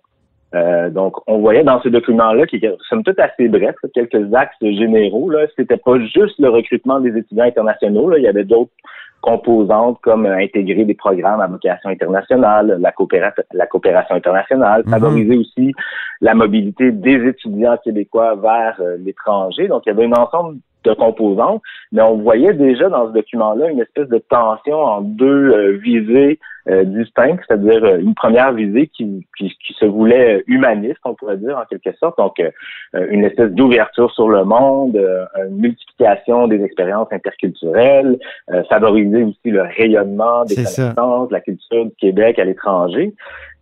Euh, 0.55 0.89
donc, 0.89 1.17
on 1.27 1.39
voyait 1.39 1.63
dans 1.63 1.81
ce 1.81 1.89
document-là, 1.89 2.45
qui 2.45 2.57
est 2.57 2.77
somme 2.89 3.03
toute 3.03 3.19
assez 3.19 3.47
bref, 3.49 3.75
quelques 3.93 4.33
axes 4.33 4.55
généraux. 4.61 5.29
Là, 5.29 5.45
c'était 5.55 5.77
pas 5.77 5.99
juste 5.99 6.39
le 6.39 6.49
recrutement 6.49 6.99
des 6.99 7.15
étudiants 7.17 7.45
internationaux. 7.45 8.09
Là, 8.09 8.17
il 8.17 8.23
y 8.23 8.27
avait 8.27 8.45
d'autres 8.45 8.71
composantes 9.21 9.99
comme 10.01 10.25
euh, 10.27 10.37
intégrer 10.37 10.85
des 10.85 10.93
programmes 10.93 11.41
à 11.41 11.47
vocation 11.47 11.89
internationale, 11.89 12.77
la, 12.79 12.91
coopéra- 12.91 13.33
la 13.53 13.65
coopération 13.65 14.15
internationale, 14.15 14.83
Mhm. 14.85 14.91
favoriser 14.91 15.37
aussi 15.37 15.73
la 16.21 16.35
mobilité 16.35 16.91
des 16.91 17.27
étudiants 17.27 17.75
québécois 17.83 18.35
vers 18.35 18.75
euh, 18.79 18.97
l'étranger. 19.03 19.67
Donc, 19.67 19.83
il 19.85 19.89
y 19.89 19.91
avait 19.93 20.05
un 20.05 20.11
ensemble 20.13 20.57
de 20.83 20.93
composantes, 20.93 21.63
mais 21.91 22.03
on 22.03 22.17
voyait 22.17 22.53
déjà 22.53 22.87
dans 22.89 23.07
ce 23.07 23.13
document-là 23.13 23.71
une 23.71 23.79
espèce 23.79 24.07
de 24.07 24.19
tension 24.19 24.75
en 24.77 25.01
deux 25.01 25.71
visées 25.77 26.39
distinctes, 26.67 27.43
c'est-à-dire 27.47 27.83
euh, 27.83 27.99
une 27.99 28.15
première 28.15 28.53
visée 28.53 28.87
qui, 28.87 29.25
qui, 29.37 29.49
qui 29.49 29.73
se 29.73 29.85
voulait 29.85 30.43
humaniste, 30.47 30.99
on 31.05 31.13
pourrait 31.13 31.37
dire 31.37 31.57
en 31.57 31.65
quelque 31.65 31.95
sorte, 31.97 32.17
donc 32.17 32.39
euh, 32.39 32.49
une 33.09 33.23
espèce 33.23 33.51
d'ouverture 33.51 34.11
sur 34.11 34.29
le 34.29 34.43
monde, 34.43 34.95
euh, 34.95 35.25
une 35.47 35.57
multiplication 35.57 36.47
des 36.47 36.63
expériences 36.63 37.07
interculturelles, 37.11 38.17
euh, 38.51 38.63
favoriser 38.63 39.23
aussi 39.23 39.51
le 39.51 39.61
rayonnement 39.61 40.45
des 40.45 40.55
connaissances, 40.55 41.31
la 41.31 41.41
culture 41.41 41.85
du 41.85 41.95
Québec 41.99 42.39
à 42.39 42.45
l'étranger. 42.45 43.13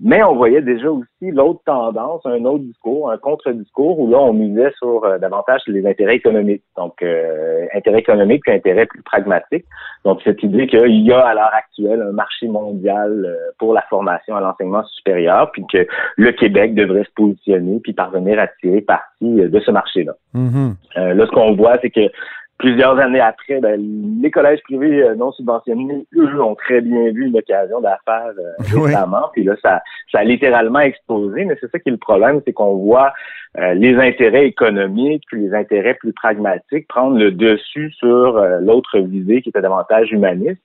Mais 0.06 0.22
on 0.22 0.36
voyait 0.36 0.62
déjà 0.62 0.92
aussi 0.92 1.32
l'autre 1.32 1.62
tendance, 1.66 2.26
un 2.26 2.44
autre 2.44 2.66
discours, 2.66 3.10
un 3.10 3.18
contre-discours 3.18 4.00
où 4.00 4.10
là, 4.10 4.18
on 4.20 4.34
misait 4.34 4.72
sur 4.78 5.06
euh, 5.06 5.18
davantage 5.18 5.62
les 5.68 5.88
intérêts 5.88 6.16
économiques. 6.16 6.64
Donc, 6.76 7.02
euh, 7.02 7.66
intérêts 7.74 8.00
économiques 8.00 8.42
puis 8.44 8.54
intérêts 8.54 8.86
plus 8.86 9.02
pragmatiques. 9.02 9.66
Donc, 10.04 10.20
cette 10.26 10.44
idée 10.44 10.68
qu'il 10.68 11.06
y 11.06 11.14
a 11.14 11.20
à 11.20 11.34
l'heure 11.34 11.54
actuelle 11.54 12.02
un 12.02 12.12
marché 12.12 12.48
mondial 12.48 12.93
euh, 12.98 13.36
pour 13.58 13.74
la 13.74 13.82
formation 13.90 14.36
à 14.36 14.42
l'enseignement 14.42 14.84
supérieur, 14.86 15.52
puis 15.52 15.64
que 15.72 15.88
le 16.18 16.32
Québec 16.32 16.76
devrait 16.76 17.04
se 17.04 17.12
positionner 17.16 17.80
puis 17.84 17.94
parvenir 17.94 18.40
à 18.40 18.48
tirer 18.48 18.82
parti 18.82 19.42
euh, 19.42 19.50
de 19.50 19.60
ce 19.60 19.72
marché-là. 19.72 20.14
Mhm. 20.34 20.76
Euh, 20.98 21.14
là, 21.14 21.26
ce 21.26 21.32
qu'on 21.32 21.56
voit, 21.56 21.78
c'est 21.82 21.90
que 21.90 22.10
plusieurs 22.58 22.98
années 22.98 23.20
après, 23.20 23.60
ben, 23.60 23.80
les 24.22 24.32
collèges 24.32 24.62
privés 24.64 25.04
non 25.18 25.32
subventionnés, 25.34 26.06
eux, 26.16 26.42
ont 26.42 26.56
très 26.56 26.82
bien 26.82 27.12
vu 27.12 27.28
une 27.28 27.38
occasion 27.38 27.82
d'affaires 27.82 28.32
euh, 28.38 28.64
Oui. 28.76 28.86
récemment. 28.88 29.30
Puis 29.34 29.44
là, 29.44 29.56
ça, 29.62 29.82
ça 30.12 30.20
a 30.20 30.24
littéralement 30.24 30.80
explosé. 30.80 31.46
Mais 31.46 31.58
c'est 31.60 31.70
ça 31.70 31.80
qui 31.80 31.90
est 31.90 31.92
le 31.92 31.98
problème, 31.98 32.42
c'est 32.46 32.54
qu'on 32.54 32.76
voit 32.76 33.14
euh, 33.58 33.74
les 33.74 33.96
intérêts 33.98 34.48
économiques 34.48 35.24
puis 35.28 35.42
les 35.42 35.54
intérêts 35.54 35.96
plus 35.96 36.14
pragmatiques 36.14 36.88
prendre 36.88 37.18
le 37.18 37.32
dessus 37.32 37.92
sur 37.92 38.38
euh, 38.38 38.60
l'autre 38.62 38.98
visée 39.00 39.42
qui 39.42 39.50
était 39.50 39.62
davantage 39.62 40.12
humaniste. 40.12 40.62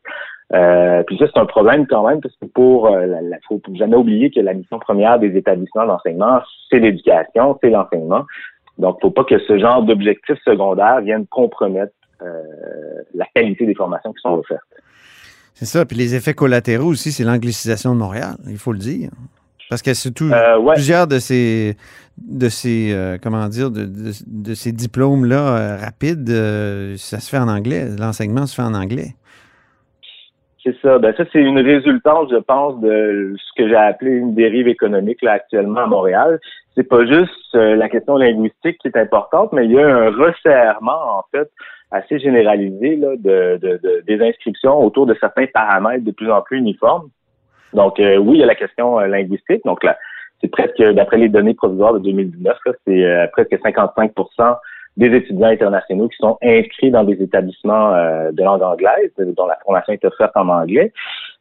Euh, 0.54 1.02
puis 1.06 1.18
ça, 1.18 1.26
c'est 1.32 1.38
un 1.40 1.46
problème 1.46 1.86
quand 1.86 2.08
même, 2.08 2.20
parce 2.20 2.34
que 2.36 2.46
pour 2.46 2.86
euh, 2.86 3.04
la, 3.06 3.20
la- 3.20 3.36
faut 3.46 3.60
jamais 3.74 3.96
oublier 3.96 4.30
que 4.30 4.40
la 4.40 4.54
mission 4.54 4.78
première 4.78 5.18
des 5.18 5.36
établissements 5.36 5.86
d'enseignement, 5.86 6.40
c'est 6.70 6.78
l'éducation, 6.78 7.58
c'est 7.62 7.70
l'enseignement. 7.70 8.24
Donc, 8.78 8.98
faut 9.02 9.10
pas 9.10 9.24
que 9.24 9.38
ce 9.40 9.58
genre 9.58 9.82
d'objectifs 9.82 10.38
secondaires 10.44 11.00
viennent 11.02 11.26
compromettre 11.26 11.92
euh, 12.22 12.26
la 13.14 13.26
qualité 13.34 13.66
des 13.66 13.74
formations 13.74 14.12
qui 14.12 14.20
sont 14.22 14.34
offertes. 14.34 14.62
C'est 15.54 15.66
ça. 15.66 15.84
Puis 15.84 15.96
les 15.96 16.14
effets 16.14 16.34
collatéraux 16.34 16.86
aussi, 16.88 17.10
c'est 17.12 17.24
l'anglicisation 17.24 17.92
de 17.94 17.98
Montréal, 17.98 18.36
il 18.48 18.56
faut 18.58 18.72
le 18.72 18.78
dire. 18.78 19.10
Parce 19.68 19.82
que 19.82 19.92
surtout, 19.92 20.30
Euh, 20.32 20.58
ouais. 20.60 20.74
plusieurs 20.74 21.06
de 21.06 21.18
ces, 21.18 21.76
de 22.16 22.48
ces 22.48 22.90
euh, 22.92 23.18
comment 23.22 23.48
dire, 23.48 23.70
de, 23.70 23.84
de- 23.84 24.12
de 24.26 24.54
ces 24.54 24.72
diplômes-là 24.72 25.56
euh, 25.56 25.76
rapides, 25.76 26.30
euh, 26.30 26.94
ça 26.96 27.20
se 27.20 27.28
fait 27.28 27.36
en 27.38 27.48
anglais. 27.48 27.84
L'enseignement 27.98 28.46
se 28.46 28.54
fait 28.54 28.62
en 28.62 28.72
anglais. 28.74 29.14
C'est 30.68 30.76
ça. 30.82 30.98
Ben 30.98 31.14
ça, 31.16 31.24
c'est 31.32 31.40
une 31.40 31.60
résultante, 31.60 32.28
je 32.30 32.36
pense, 32.36 32.78
de 32.80 33.34
ce 33.38 33.52
que 33.62 33.68
j'ai 33.68 33.74
appelé 33.76 34.10
une 34.10 34.34
dérive 34.34 34.68
économique 34.68 35.22
là 35.22 35.32
actuellement 35.32 35.80
à 35.80 35.86
Montréal. 35.86 36.38
C'est 36.74 36.86
pas 36.86 37.06
juste 37.06 37.54
euh, 37.54 37.74
la 37.74 37.88
question 37.88 38.16
linguistique 38.18 38.76
qui 38.78 38.88
est 38.88 38.96
importante, 38.98 39.52
mais 39.54 39.64
il 39.64 39.72
y 39.72 39.78
a 39.80 39.86
un 39.86 40.10
resserrement 40.10 41.18
en 41.18 41.24
fait 41.30 41.48
assez 41.90 42.18
généralisé 42.18 42.96
de, 42.96 43.16
de- 43.16 43.56
de- 43.82 44.02
des 44.06 44.20
inscriptions 44.28 44.78
autour 44.84 45.06
de 45.06 45.14
certains 45.18 45.46
paramètres 45.46 46.04
de 46.04 46.10
plus 46.10 46.30
en 46.30 46.42
plus 46.42 46.58
uniformes. 46.58 47.08
Donc 47.72 47.98
euh, 47.98 48.16
oui, 48.18 48.36
il 48.36 48.40
y 48.40 48.42
a 48.42 48.46
la 48.46 48.54
question 48.54 49.00
euh, 49.00 49.06
linguistique. 49.06 49.64
Donc 49.64 49.82
là, 49.84 49.96
c'est 50.42 50.48
presque, 50.50 50.82
d'après 50.82 51.16
les 51.16 51.30
données 51.30 51.54
provisoires 51.54 51.94
de 51.94 51.98
2019, 52.00 52.58
là, 52.66 52.72
c'est 52.86 53.30
presque 53.32 53.56
55 53.62 54.12
des 54.98 55.16
étudiants 55.16 55.48
internationaux 55.48 56.08
qui 56.08 56.16
sont 56.18 56.36
inscrits 56.42 56.90
dans 56.90 57.04
des 57.04 57.14
établissements 57.22 57.94
euh, 57.94 58.30
de 58.32 58.42
langue 58.42 58.62
anglaise, 58.62 59.10
euh, 59.20 59.32
dont 59.36 59.46
la 59.46 59.56
formation 59.64 59.92
est 59.94 60.04
offerte 60.04 60.36
en 60.36 60.48
anglais. 60.48 60.92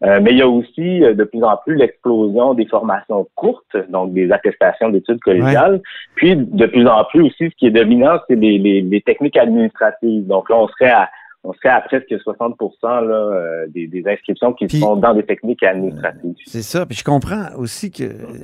Euh, 0.04 0.20
mais 0.22 0.32
il 0.32 0.38
y 0.38 0.41
a 0.43 0.48
aussi 0.48 1.04
euh, 1.04 1.13
de 1.15 1.24
plus 1.24 1.43
en 1.43 1.58
plus 1.58 1.76
l'explosion 1.76 2.54
des 2.54 2.67
formations 2.67 3.28
courtes, 3.36 3.76
donc 3.89 4.13
des 4.13 4.32
attestations 4.32 4.89
d'études 4.89 5.20
collégiales. 5.20 5.82
Puis 6.15 6.36
de 6.38 6.65
plus 6.67 6.88
en 6.88 7.04
plus 7.06 7.24
aussi, 7.24 7.50
ce 7.50 7.56
qui 7.58 7.65
est 7.67 7.72
dominant, 7.72 8.20
c'est 8.30 8.36
les, 8.36 8.60
les, 8.60 8.82
les 8.82 9.02
techniques 9.02 9.38
administratives. 9.38 10.28
Donc 10.28 10.50
là, 10.50 10.58
on 10.58 10.67
serait 10.70 10.91
à 10.91 11.10
on 11.43 11.54
serait 11.54 11.70
à 11.70 11.82
presque 11.82 12.13
60 12.20 12.56
là, 12.84 13.02
euh, 13.10 13.67
des, 13.70 13.88
des 13.88 14.04
inscriptions 14.08 14.54
qui 14.54 14.67
Puis- 14.67 14.80
sont 14.80 14.98
dans 14.98 15.13
des 15.13 15.24
techniques 15.24 15.63
administratives. 15.63 16.36
C'est 16.46 16.62
ça. 16.62 16.86
Puis 16.86 16.98
je 16.98 17.04
comprends 17.04 17.56
aussi 17.58 17.89
que 17.89 18.04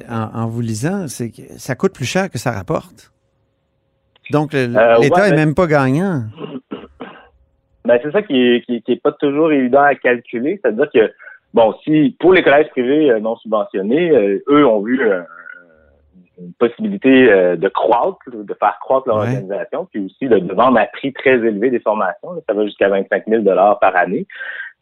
en, 0.10 0.42
en 0.42 0.48
vous 0.48 0.62
lisant, 0.62 1.08
c'est 1.08 1.30
que 1.30 1.42
ça 1.58 1.76
coûte 1.76 1.94
plus 1.94 2.06
cher 2.06 2.30
que 2.32 2.38
ça 2.38 2.52
rapporte. 2.52 3.13
Donc 4.32 4.54
Euh, 4.54 4.68
l'État 5.02 5.22
ouais, 5.22 5.28
est 5.28 5.32
mais- 5.32 5.38
même 5.38 5.56
pas 5.56 5.68
gagnant. 5.68 6.24
Ben, 7.86 8.00
c'est 8.02 8.12
ça 8.12 8.22
qui 8.22 8.36
est, 8.42 8.62
qui, 8.66 8.82
qui 8.82 8.94
est 8.94 9.02
pas 9.02 9.12
toujours 9.12 9.52
évident 9.52 9.82
à 9.82 9.94
calculer. 9.96 10.60
C'est-à-dire 10.62 10.90
que, 10.94 11.12
bon, 11.54 11.74
si 11.84 12.16
pour 12.20 12.32
les 12.34 12.42
collèges 12.44 12.70
privés 12.70 13.12
euh, 13.12 13.20
non 13.20 13.36
subventionnés, 13.36 14.10
euh, 14.12 14.44
eux 14.50 14.66
ont 14.66 14.82
vu 14.82 15.02
une 16.40 16.54
possibilité 16.60 17.28
de 17.58 17.68
croître, 17.70 18.18
de 18.34 18.54
faire 18.56 18.78
croître 18.82 19.08
leur 19.08 19.18
Ouais. 19.18 19.28
organisation, 19.28 19.88
puis 19.92 20.06
aussi 20.06 20.28
de, 20.28 20.38
vendre 20.54 20.80
à 20.80 20.86
prix 20.88 21.14
très 21.14 21.36
élevé 21.36 21.70
des 21.70 21.80
formations. 21.80 22.30
ça 22.48 22.54
va 22.54 22.66
jusqu'à 22.66 22.90
25 22.90 23.26
000 23.28 23.44
par 23.44 23.96
année. 23.96 24.26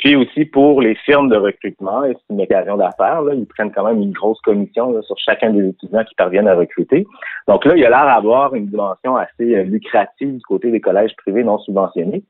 Puis 0.01 0.15
aussi 0.15 0.45
pour 0.45 0.81
les 0.81 0.95
firmes 0.95 1.29
de 1.29 1.37
recrutement, 1.37 2.01
c'est 2.03 2.33
une 2.33 2.41
occasion 2.41 2.75
d'affaires, 2.75 3.21
ils 3.33 3.45
prennent 3.45 3.71
quand 3.71 3.85
même 3.85 4.01
une 4.01 4.11
grosse 4.11 4.41
commission 4.41 4.99
sur 5.03 5.15
chacun 5.19 5.51
des 5.51 5.69
étudiants 5.69 6.03
qui 6.03 6.15
parviennent 6.15 6.47
à 6.47 6.55
recruter. 6.55 7.05
Donc 7.47 7.65
là, 7.65 7.75
il 7.75 7.81
y 7.81 7.85
a 7.85 7.89
l'air 7.89 8.05
d'avoir 8.05 8.55
une 8.55 8.65
dimension 8.65 9.15
assez 9.15 9.55
euh, 9.55 9.63
lucrative 9.63 10.37
du 10.37 10.41
côté 10.41 10.71
des 10.71 10.81
collèges 10.81 11.15
privés 11.17 11.43
non 11.43 11.59
subventionnés. 11.59 12.23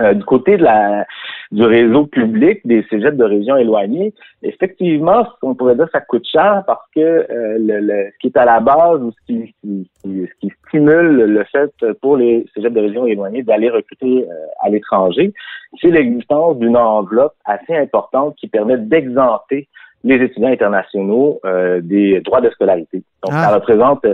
Euh, 0.00 0.14
du 0.14 0.24
côté 0.24 0.56
de 0.56 0.62
la 0.64 1.04
du 1.50 1.62
réseau 1.64 2.06
public 2.06 2.60
des 2.64 2.82
cégeps 2.88 3.14
de 3.16 3.24
régions 3.24 3.58
éloignées, 3.58 4.14
effectivement, 4.42 5.26
on 5.42 5.54
pourrait 5.54 5.74
dire 5.76 5.84
que 5.84 5.90
ça 5.92 6.00
coûte 6.00 6.26
cher 6.26 6.64
parce 6.66 6.84
que 6.96 7.00
euh, 7.00 7.58
le, 7.58 7.80
le- 7.80 8.10
ce 8.10 8.18
qui 8.20 8.28
est 8.28 8.36
à 8.38 8.46
la 8.46 8.60
base 8.60 9.02
ou 9.02 9.12
ce 9.12 9.26
qui, 9.26 9.54
qui- 9.60 9.90
qui- 10.02 10.26
ce 10.26 10.40
qui 10.40 10.50
stimule 10.66 11.24
le 11.24 11.44
fait 11.44 11.70
pour 12.00 12.16
les 12.16 12.46
cégeps 12.54 12.74
de 12.74 12.80
régions 12.80 13.06
éloignées 13.06 13.42
d'aller 13.42 13.68
recruter 13.68 14.26
euh, 14.26 14.34
à 14.62 14.70
l'étranger, 14.70 15.34
c'est 15.78 15.90
l'existence 15.90 16.58
d'une 16.58 16.76
enveloppe 16.76 17.34
assez 17.44 17.76
importante 17.76 18.34
qui 18.36 18.48
permet 18.48 18.78
d'exempter 18.78 19.68
les 20.04 20.16
étudiants 20.16 20.48
internationaux 20.50 21.40
euh, 21.44 21.80
des 21.82 22.20
droits 22.20 22.40
de 22.40 22.50
scolarité. 22.50 23.02
Donc, 23.22 23.32
Ah. 23.34 23.44
ça 23.48 23.54
représente 23.54 24.04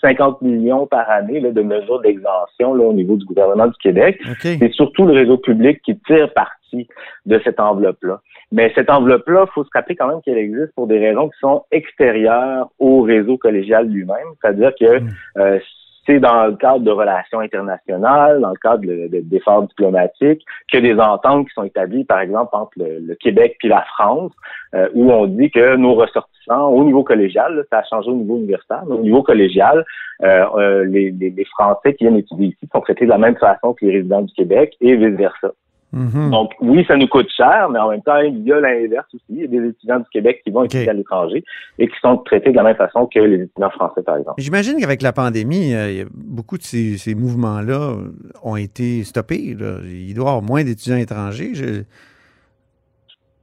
50 0.00 0.40
millions 0.42 0.86
par 0.86 1.08
année 1.10 1.40
là, 1.40 1.50
de 1.50 1.62
mesures 1.62 2.00
d'exemption 2.00 2.74
là, 2.74 2.84
au 2.84 2.92
niveau 2.92 3.16
du 3.16 3.24
gouvernement 3.24 3.66
du 3.66 3.76
Québec. 3.82 4.20
OK. 4.30 4.38
C'est 4.58 4.72
surtout 4.72 5.04
le 5.06 5.12
réseau 5.14 5.38
public 5.38 5.80
qui 5.84 5.98
tire 6.06 6.32
parti 6.32 6.86
de 7.26 7.40
cette 7.44 7.60
enveloppe-là. 7.60 8.20
Mais 8.50 8.70
cette 8.74 8.90
enveloppe-là, 8.90 9.46
il 9.48 9.52
faut 9.52 9.64
se 9.64 9.70
rappeler 9.74 9.96
quand 9.96 10.08
même 10.08 10.20
qu'elle 10.22 10.38
existe 10.38 10.72
pour 10.74 10.86
des 10.86 10.98
raisons 10.98 11.28
qui 11.28 11.38
sont 11.40 11.64
extérieures 11.70 12.68
au 12.78 13.02
réseau 13.02 13.36
collégial 13.38 13.86
lui-même. 13.88 14.28
C'est-à-dire 14.40 14.72
que 14.78 15.00
Mm. 15.00 15.08
euh, 15.38 15.58
c'est 16.06 16.18
dans 16.20 16.46
le 16.46 16.56
cadre 16.56 16.80
de 16.80 16.90
relations 16.90 17.40
internationales, 17.40 18.40
dans 18.40 18.50
le 18.50 18.56
cadre 18.56 18.82
de- 18.82 19.08
de- 19.08 19.20
d'efforts 19.20 19.62
diplomatiques, 19.68 20.44
que 20.72 20.78
des 20.78 20.98
ententes 20.98 21.46
qui 21.48 21.54
sont 21.54 21.62
établies, 21.64 22.04
par 22.04 22.20
exemple, 22.20 22.50
entre 22.52 22.72
le, 22.76 22.98
le 23.00 23.14
Québec 23.14 23.56
puis 23.58 23.68
la 23.68 23.82
France, 23.94 24.32
euh, 24.74 24.88
où 24.94 25.12
on 25.12 25.26
dit 25.26 25.50
que 25.50 25.76
nos 25.76 25.94
ressortissants, 25.94 26.68
au 26.70 26.84
niveau 26.84 27.04
collégial, 27.04 27.54
là, 27.54 27.62
ça 27.70 27.78
a 27.78 27.84
changé 27.84 28.10
au 28.10 28.14
niveau 28.16 28.36
universitaire, 28.36 28.82
mais 28.88 28.94
au 28.96 29.02
niveau 29.02 29.22
collégial, 29.22 29.84
euh, 30.24 30.44
euh, 30.56 30.84
les, 30.84 31.10
les- 31.12 31.30
les 31.30 31.44
Français 31.46 31.94
qui 31.94 32.04
viennent 32.04 32.16
étudier 32.16 32.48
ici 32.48 32.68
sont 32.72 32.80
traités 32.80 33.04
de 33.04 33.10
la 33.10 33.18
même 33.18 33.36
façon 33.36 33.72
que 33.74 33.84
les 33.86 33.92
résidents 33.92 34.22
du 34.22 34.32
Québec 34.34 34.74
et 34.80 34.96
vice-versa. 34.96 35.52
Mhm. 35.92 36.30
Donc, 36.30 36.52
oui, 36.60 36.84
ça 36.88 36.96
nous 36.96 37.06
coûte 37.06 37.28
cher, 37.36 37.68
mais 37.70 37.78
en 37.78 37.90
même 37.90 38.00
temps, 38.02 38.16
il 38.18 38.42
y 38.46 38.52
a 38.52 38.60
l'inverse 38.60 39.06
aussi. 39.14 39.22
Il 39.28 39.40
y 39.40 39.44
a 39.44 39.46
des 39.46 39.68
étudiants 39.68 39.98
du 39.98 40.06
Québec 40.10 40.40
qui 40.42 40.50
vont 40.50 40.64
étudier 40.64 40.88
à 40.88 40.94
l'étranger 40.94 41.44
et 41.78 41.86
qui 41.86 41.94
sont 42.00 42.16
traités 42.18 42.50
de 42.50 42.56
la 42.56 42.62
même 42.62 42.76
façon 42.76 43.06
que 43.06 43.18
les 43.20 43.42
étudiants 43.42 43.70
français, 43.70 44.02
par 44.02 44.16
exemple. 44.16 44.40
J'imagine 44.40 44.80
qu'avec 44.80 45.02
la 45.02 45.12
pandémie, 45.12 45.74
euh, 45.74 46.04
beaucoup 46.14 46.56
de 46.56 46.62
ces, 46.62 46.96
ces 46.96 47.14
mouvements-là 47.14 47.96
ont 48.42 48.56
été 48.56 49.04
stoppés. 49.04 49.54
là. 49.58 49.76
Il 49.84 50.14
doit 50.14 50.24
y 50.24 50.28
avoir 50.28 50.42
moins 50.42 50.64
d'étudiants 50.64 50.96
étrangers. 50.96 51.50
Je- 51.54 51.82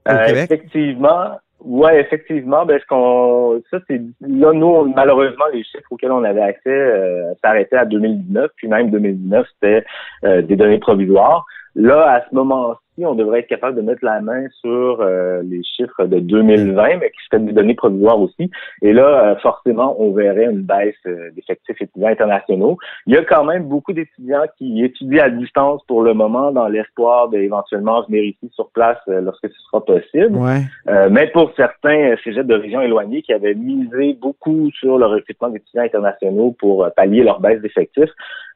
Au 0.08 0.12
Euh, 0.12 0.26
Québec? 0.26 0.50
Effectivement. 0.52 1.40
Ouais, 1.64 2.00
effectivement. 2.00 2.66
Ben, 2.66 2.80
ce 2.80 2.86
qu'on, 2.88 3.62
ça, 3.70 3.80
c'est, 3.88 4.02
là, 4.22 4.54
nous, 4.54 4.66
on- 4.66 4.86
malheureusement, 4.96 5.44
les 5.54 5.64
chiffres 5.64 5.92
auxquels 5.92 6.12
on 6.12 6.24
avait 6.24 6.42
accès 6.42 6.70
euh, 6.70 7.34
s'arrêtaient 7.44 7.76
à 7.76 7.86
2019, 7.86 8.50
puis 8.56 8.68
même 8.70 8.90
2019, 8.90 9.46
c'était 9.54 9.86
des 10.24 10.56
données 10.56 10.80
provisoires. 10.80 11.46
Là, 11.76 12.12
à 12.12 12.22
ce 12.30 12.36
moment-ci, 12.36 13.06
on 13.06 13.16
devrait 13.16 13.40
être 13.40 13.48
capable 13.48 13.78
de 13.78 13.82
mettre 13.82 14.04
la 14.04 14.20
main 14.20 14.44
sur 14.60 15.00
euh, 15.00 15.42
les 15.44 15.64
chiffres 15.64 16.06
de 16.06 16.20
2020, 16.20 16.98
mais 16.98 17.10
qui 17.12 17.26
seraient 17.30 17.42
des 17.42 17.54
données 17.54 17.76
provisoires 17.76 18.20
aussi. 18.20 18.52
Et 18.82 18.92
là, 18.92 19.32
euh, 19.32 19.36
forcément, 19.38 19.96
on 20.00 20.12
verrait 20.12 20.46
une 20.46 20.64
baisse 20.64 20.96
euh, 21.06 21.30
d'effectifs 21.36 21.82
étudiants 21.82 22.10
internationaux. 22.10 22.78
Il 23.08 23.14
y 23.14 23.18
a 23.18 23.24
quand 23.24 23.46
même 23.46 23.64
beaucoup 23.64 23.94
d'étudiants 23.94 24.44
qui 24.58 24.84
étudient 24.84 25.24
à 25.24 25.30
distance 25.30 25.82
pour 25.88 26.04
le 26.04 26.14
moment 26.14 26.52
dans 26.52 26.68
l'espoir 26.68 27.30
d'éventuellement 27.30 28.04
venir 28.04 28.24
ici 28.24 28.52
sur 28.54 28.70
place 28.72 28.98
euh, 29.08 29.22
lorsque 29.22 29.48
ce 29.48 29.62
sera 29.70 29.86
possible. 29.86 30.36
Ouais. 30.36 30.64
Euh, 30.90 31.08
mais 31.10 31.28
pour 31.28 31.52
certains 31.56 32.16
cégeps 32.24 32.48
de 32.48 32.56
régions 32.56 32.82
éloignées 32.82 33.22
qui 33.22 33.32
avaient 33.32 33.56
misé 33.56 34.18
beaucoup 34.20 34.70
sur 34.72 34.98
le 34.98 35.06
recrutement 35.06 35.50
d'étudiants 35.50 35.84
internationaux 35.84 36.56
pour 36.60 36.90
pallier 36.96 37.24
leur 37.24 37.40
baisse 37.40 37.62
d'effectifs, 37.62 38.12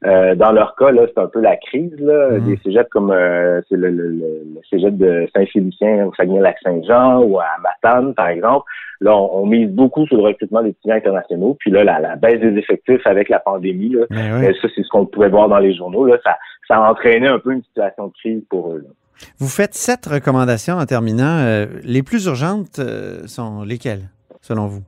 euh, 0.06 0.36
dans 0.36 0.52
leur 0.52 0.76
cas, 0.76 0.92
là, 0.92 1.04
c'est 1.08 1.22
un 1.22 1.28
peu 1.28 1.40
la 1.40 1.56
crise. 1.56 1.96
Là, 2.00 2.32
Mhm. 2.32 2.46
Des 2.46 2.58
cégeps 2.64 2.90
comme 2.90 3.03
euh, 3.12 3.62
c'est 3.70 3.76
le, 3.76 3.90
le, 3.90 4.22
cégep 4.70 4.98
de 4.98 5.28
Saint-Félicien 5.36 6.06
au 6.06 6.14
Saguenay-Lac-Saint-Jean 6.14 7.22
ou 7.24 7.40
à 7.40 7.46
Matane, 7.62 8.14
par 8.14 8.28
exemple. 8.28 8.66
Là, 9.02 9.16
on, 9.16 9.42
on 9.42 9.46
mise 9.46 9.70
beaucoup 9.70 10.06
sur 10.08 10.18
le 10.18 10.24
recrutement 10.24 10.62
d'étudiants 10.62 10.96
internationaux. 10.96 11.56
Puis 11.60 11.72
là, 11.72 11.84
la, 11.84 12.00
la 12.00 12.16
baisse 12.16 12.40
des 12.40 12.58
effectifs 12.58 13.06
avec 13.06 13.30
la 13.30 13.40
pandémie, 13.40 13.90
là, 13.90 14.06
oui. 14.10 14.18
euh, 14.20 14.54
ça, 14.62 14.68
c'est 14.76 14.84
ce 14.84 14.90
qu'on 14.90 15.06
pouvait 15.06 15.30
voir 15.30 15.50
dans 15.50 15.60
les 15.60 15.76
journaux. 15.76 16.06
Là, 16.06 16.18
ça, 16.24 16.38
ça 16.68 16.76
a 16.78 16.92
entraîné 16.92 17.28
un 17.28 17.40
peu 17.40 17.52
une 17.54 17.64
situation 17.64 18.08
de 18.08 18.14
crise 18.14 18.44
pour 18.50 18.72
eux. 18.74 18.84
là. 18.86 18.90
Vous 19.38 19.48
faites 19.48 19.74
sept 19.74 20.06
recommandations 20.06 20.76
en 20.76 20.86
terminant. 20.86 21.40
Euh, 21.46 21.66
les 21.84 22.04
plus 22.04 22.26
urgentes 22.26 22.80
euh, 22.80 23.26
sont 23.28 23.64
lesquelles, 23.64 24.10
selon 24.42 24.68
vous? 24.68 24.82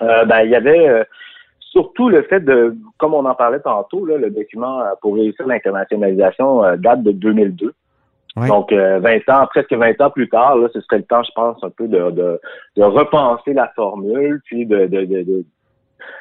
Ben, 0.00 0.42
il 0.44 0.50
y 0.50 0.54
avait 0.56 1.06
surtout 1.74 2.08
le 2.08 2.22
fait 2.22 2.40
de, 2.40 2.76
comme 2.98 3.14
on 3.14 3.24
en 3.24 3.34
parlait 3.34 3.60
tantôt, 3.60 4.06
là, 4.06 4.16
le 4.16 4.30
document 4.30 4.80
euh, 4.80 4.92
pour 5.02 5.14
réussir 5.14 5.46
l'internationalisation 5.46 6.64
euh, 6.64 6.76
date 6.76 7.02
de 7.02 7.10
2002. 7.10 7.74
Oui. 8.36 8.48
Donc, 8.48 8.72
euh, 8.72 9.00
20 9.00 9.28
ans, 9.28 9.46
presque 9.48 9.72
20 9.72 10.00
ans 10.00 10.10
plus 10.10 10.28
tard, 10.28 10.56
là, 10.56 10.68
ce 10.72 10.80
serait 10.80 10.98
le 10.98 11.04
temps, 11.04 11.22
je 11.22 11.32
pense, 11.34 11.62
un 11.62 11.70
peu 11.70 11.88
de, 11.88 12.10
de, 12.10 12.40
de 12.76 12.82
repenser 12.82 13.52
la 13.52 13.68
formule, 13.74 14.40
puis 14.44 14.66
de, 14.66 14.86
de, 14.86 15.04
de, 15.04 15.22
de, 15.22 15.44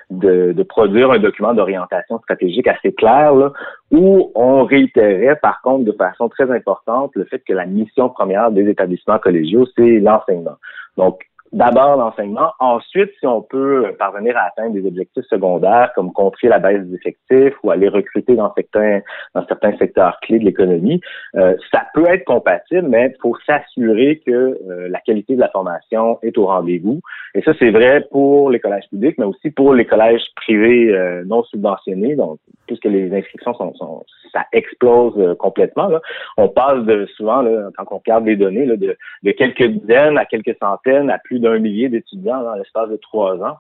de, 0.10 0.52
de 0.54 0.64
produire 0.64 1.12
un 1.12 1.20
document 1.20 1.54
d'orientation 1.54 2.20
stratégique 2.20 2.68
assez 2.68 2.94
clair, 2.94 3.34
là, 3.34 3.52
où 3.92 4.32
on 4.36 4.64
réitérait, 4.64 5.36
par 5.42 5.62
contre, 5.62 5.86
de 5.86 5.92
façon 5.92 6.30
très 6.30 6.50
importante, 6.52 7.12
le 7.16 7.26
fait 7.26 7.40
que 7.40 7.54
la 7.54 7.66
mission 7.66 8.10
première 8.10 8.52
des 8.52 8.68
établissements 8.70 9.20
collégiaux, 9.20 9.66
c'est 9.76 10.00
l'enseignement. 10.00 10.58
Donc, 10.98 11.24
d'abord 11.54 11.98
l'enseignement. 11.98 12.52
Ensuite, 12.60 13.12
si 13.20 13.28
on 13.28 13.42
peut 13.42 13.94
parvenir 13.98 14.36
à 14.38 14.48
atteindre 14.48 14.74
des 14.74 14.86
objectifs 14.86 15.26
secondaires 15.30 15.92
comme 15.96 16.12
contrer 16.12 16.48
la 16.48 16.60
baisse 16.60 16.82
des 16.82 16.96
effectifs 16.96 17.54
ou 17.64 17.72
aller 17.72 17.88
recruter 17.88 18.36
dans 18.36 18.54
certains 18.54 19.02
dans 19.36 19.46
certains 19.46 19.78
secteurs 19.78 20.18
clés 20.22 20.40
de 20.40 20.46
l'économie, 20.46 21.00
euh, 21.36 21.56
ça 21.72 21.86
peut 21.94 22.08
être 22.08 22.26
compatible, 22.26 22.88
mais 22.90 23.14
il 23.16 23.22
faut 23.22 23.38
s'assurer 23.46 24.22
que 24.26 24.32
euh, 24.32 24.90
la 24.90 25.00
qualité 25.00 25.36
de 25.36 25.42
la 25.42 25.50
formation 25.50 26.20
est 26.24 26.38
au 26.38 26.48
rendez-vous. 26.48 27.00
Et 27.36 27.42
ça, 27.44 27.54
c'est 27.60 27.72
vrai 27.72 28.06
pour 28.12 28.50
les 28.50 28.60
collèges 28.60 28.88
publics, 28.90 29.18
mais 29.18 29.26
aussi 29.26 29.52
pour 29.52 29.74
les 29.74 29.86
collèges 29.86 30.26
privés 30.36 30.90
euh, 30.92 31.24
non 31.26 31.44
subventionnés. 31.44 32.16
Donc, 32.16 32.40
puisque 32.68 32.86
les 32.86 33.14
inscriptions 33.16 33.54
sont, 33.54 33.74
sont 33.76 34.04
ça 34.34 34.46
explose 34.52 35.14
euh, 35.18 35.36
complètement. 35.36 35.88
Là. 35.88 36.02
On 36.38 36.50
passe 36.50 36.84
de 36.86 37.06
souvent, 37.16 37.42
là, 37.42 37.70
quand 37.78 37.86
on 37.92 37.98
regarde 37.98 38.26
les 38.26 38.36
données, 38.36 38.66
là, 38.66 38.76
de, 38.76 38.98
de 39.24 39.32
quelques 39.32 39.66
dizaines 39.66 40.18
à 40.18 40.26
quelques 40.26 40.56
centaines 40.60 41.10
à 41.10 41.20
plus 41.20 41.40
d'un 41.44 41.60
millier 41.60 41.90
d'étudiants 41.90 42.42
dans 42.42 42.56
l'espace 42.56 42.90
de 42.90 42.98
trois 42.98 43.36
ans. 43.44 43.58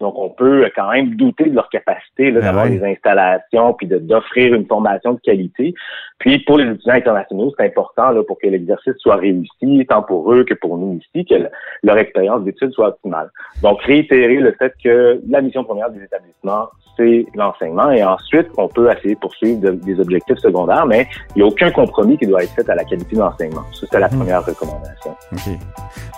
Donc, 0.00 0.14
on 0.18 0.28
peut 0.28 0.68
quand 0.76 0.90
même 0.90 1.14
douter 1.14 1.44
de 1.44 1.54
leur 1.54 1.68
capacité 1.70 2.30
Ben 2.30 2.40
d'avoir 2.42 2.68
des 2.68 2.84
installations 2.84 3.72
puis 3.74 3.86
d'offrir 3.86 4.54
une 4.54 4.66
formation 4.66 5.14
de 5.14 5.20
qualité. 5.20 5.74
Puis, 6.18 6.38
pour 6.40 6.58
les 6.58 6.70
étudiants 6.70 6.94
internationaux, 6.94 7.52
c'est 7.58 7.64
important 7.66 8.10
là, 8.10 8.22
pour 8.22 8.38
que 8.38 8.46
l'exercice 8.46 8.94
soit 8.98 9.16
réussi, 9.16 9.86
tant 9.88 10.02
pour 10.02 10.32
eux 10.32 10.44
que 10.44 10.54
pour 10.54 10.76
nous 10.76 10.98
ici, 10.98 11.24
que 11.24 11.34
le- 11.34 11.48
leur 11.82 11.96
expérience 11.98 12.42
d'études 12.44 12.72
soit 12.72 12.88
optimale. 12.88 13.30
Donc, 13.62 13.80
réitérer 13.82 14.36
le 14.36 14.52
fait 14.58 14.72
que 14.82 15.20
la 15.28 15.40
mission 15.40 15.64
première 15.64 15.90
des 15.90 16.02
établissements, 16.02 16.68
c'est 16.98 17.26
l'enseignement 17.34 17.90
et 17.90 18.02
ensuite 18.02 18.46
on 18.56 18.68
peut 18.68 18.90
essayer 18.90 19.14
de 19.14 19.20
poursuivre 19.20 19.60
de- 19.60 19.72
des 19.72 20.00
objectifs 20.00 20.38
secondaires, 20.38 20.86
mais 20.86 21.06
il 21.34 21.38
n'y 21.38 21.42
a 21.42 21.46
aucun 21.46 21.70
compromis 21.70 22.16
qui 22.16 22.26
doit 22.26 22.42
être 22.42 22.54
fait 22.54 22.68
à 22.70 22.74
la 22.74 22.84
qualité 22.84 23.16
de 23.16 23.20
l'enseignement. 23.20 23.60
Ça, 23.72 23.86
c'est 23.90 24.00
la 24.00 24.08
Mhm. 24.08 24.18
première 24.18 24.44
recommandation. 24.46 25.10
OK. 25.32 25.58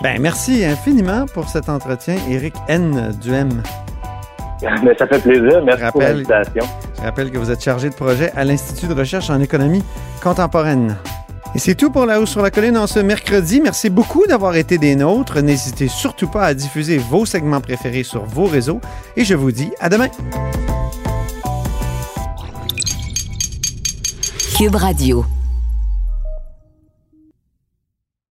Ben, 0.01 0.21
merci 0.21 0.63
infiniment 0.63 1.25
pour 1.33 1.49
cet 1.49 1.67
entretien, 1.67 2.15
Éric 2.29 2.53
N. 2.69 3.11
Duhem. 3.21 3.49
Mais 4.83 4.95
ça 4.97 5.07
fait 5.07 5.19
plaisir. 5.19 5.61
Merci 5.63 5.83
pour 5.91 6.01
Rappel- 6.01 6.11
l'invitation. 6.17 6.63
Je 6.97 7.01
rappelle 7.03 7.31
que 7.31 7.37
vous 7.37 7.49
êtes 7.51 7.63
chargé 7.63 7.89
de 7.89 7.95
projet 7.95 8.31
à 8.35 8.43
l'Institut 8.43 8.87
de 8.87 8.93
recherche 8.93 9.29
en 9.29 9.39
économie 9.39 9.83
contemporaine. 10.21 10.97
Et 11.55 11.59
c'est 11.59 11.73
tout 11.75 11.89
pour 11.89 12.05
La 12.05 12.19
Hausse 12.21 12.29
sur 12.29 12.41
la 12.43 12.51
Colline 12.51 12.77
en 12.77 12.85
ce 12.85 12.99
mercredi. 12.99 13.59
Merci 13.61 13.89
beaucoup 13.89 14.25
d'avoir 14.27 14.55
été 14.55 14.77
des 14.77 14.95
nôtres. 14.95 15.41
N'hésitez 15.41 15.87
surtout 15.87 16.27
pas 16.27 16.45
à 16.45 16.53
diffuser 16.53 16.97
vos 16.97 17.25
segments 17.25 17.61
préférés 17.61 18.03
sur 18.03 18.23
vos 18.25 18.45
réseaux. 18.45 18.79
Et 19.17 19.23
je 19.25 19.33
vous 19.33 19.51
dis 19.51 19.71
à 19.79 19.89
demain. 19.89 20.09
Cube 24.57 24.75
Radio. 24.75 25.25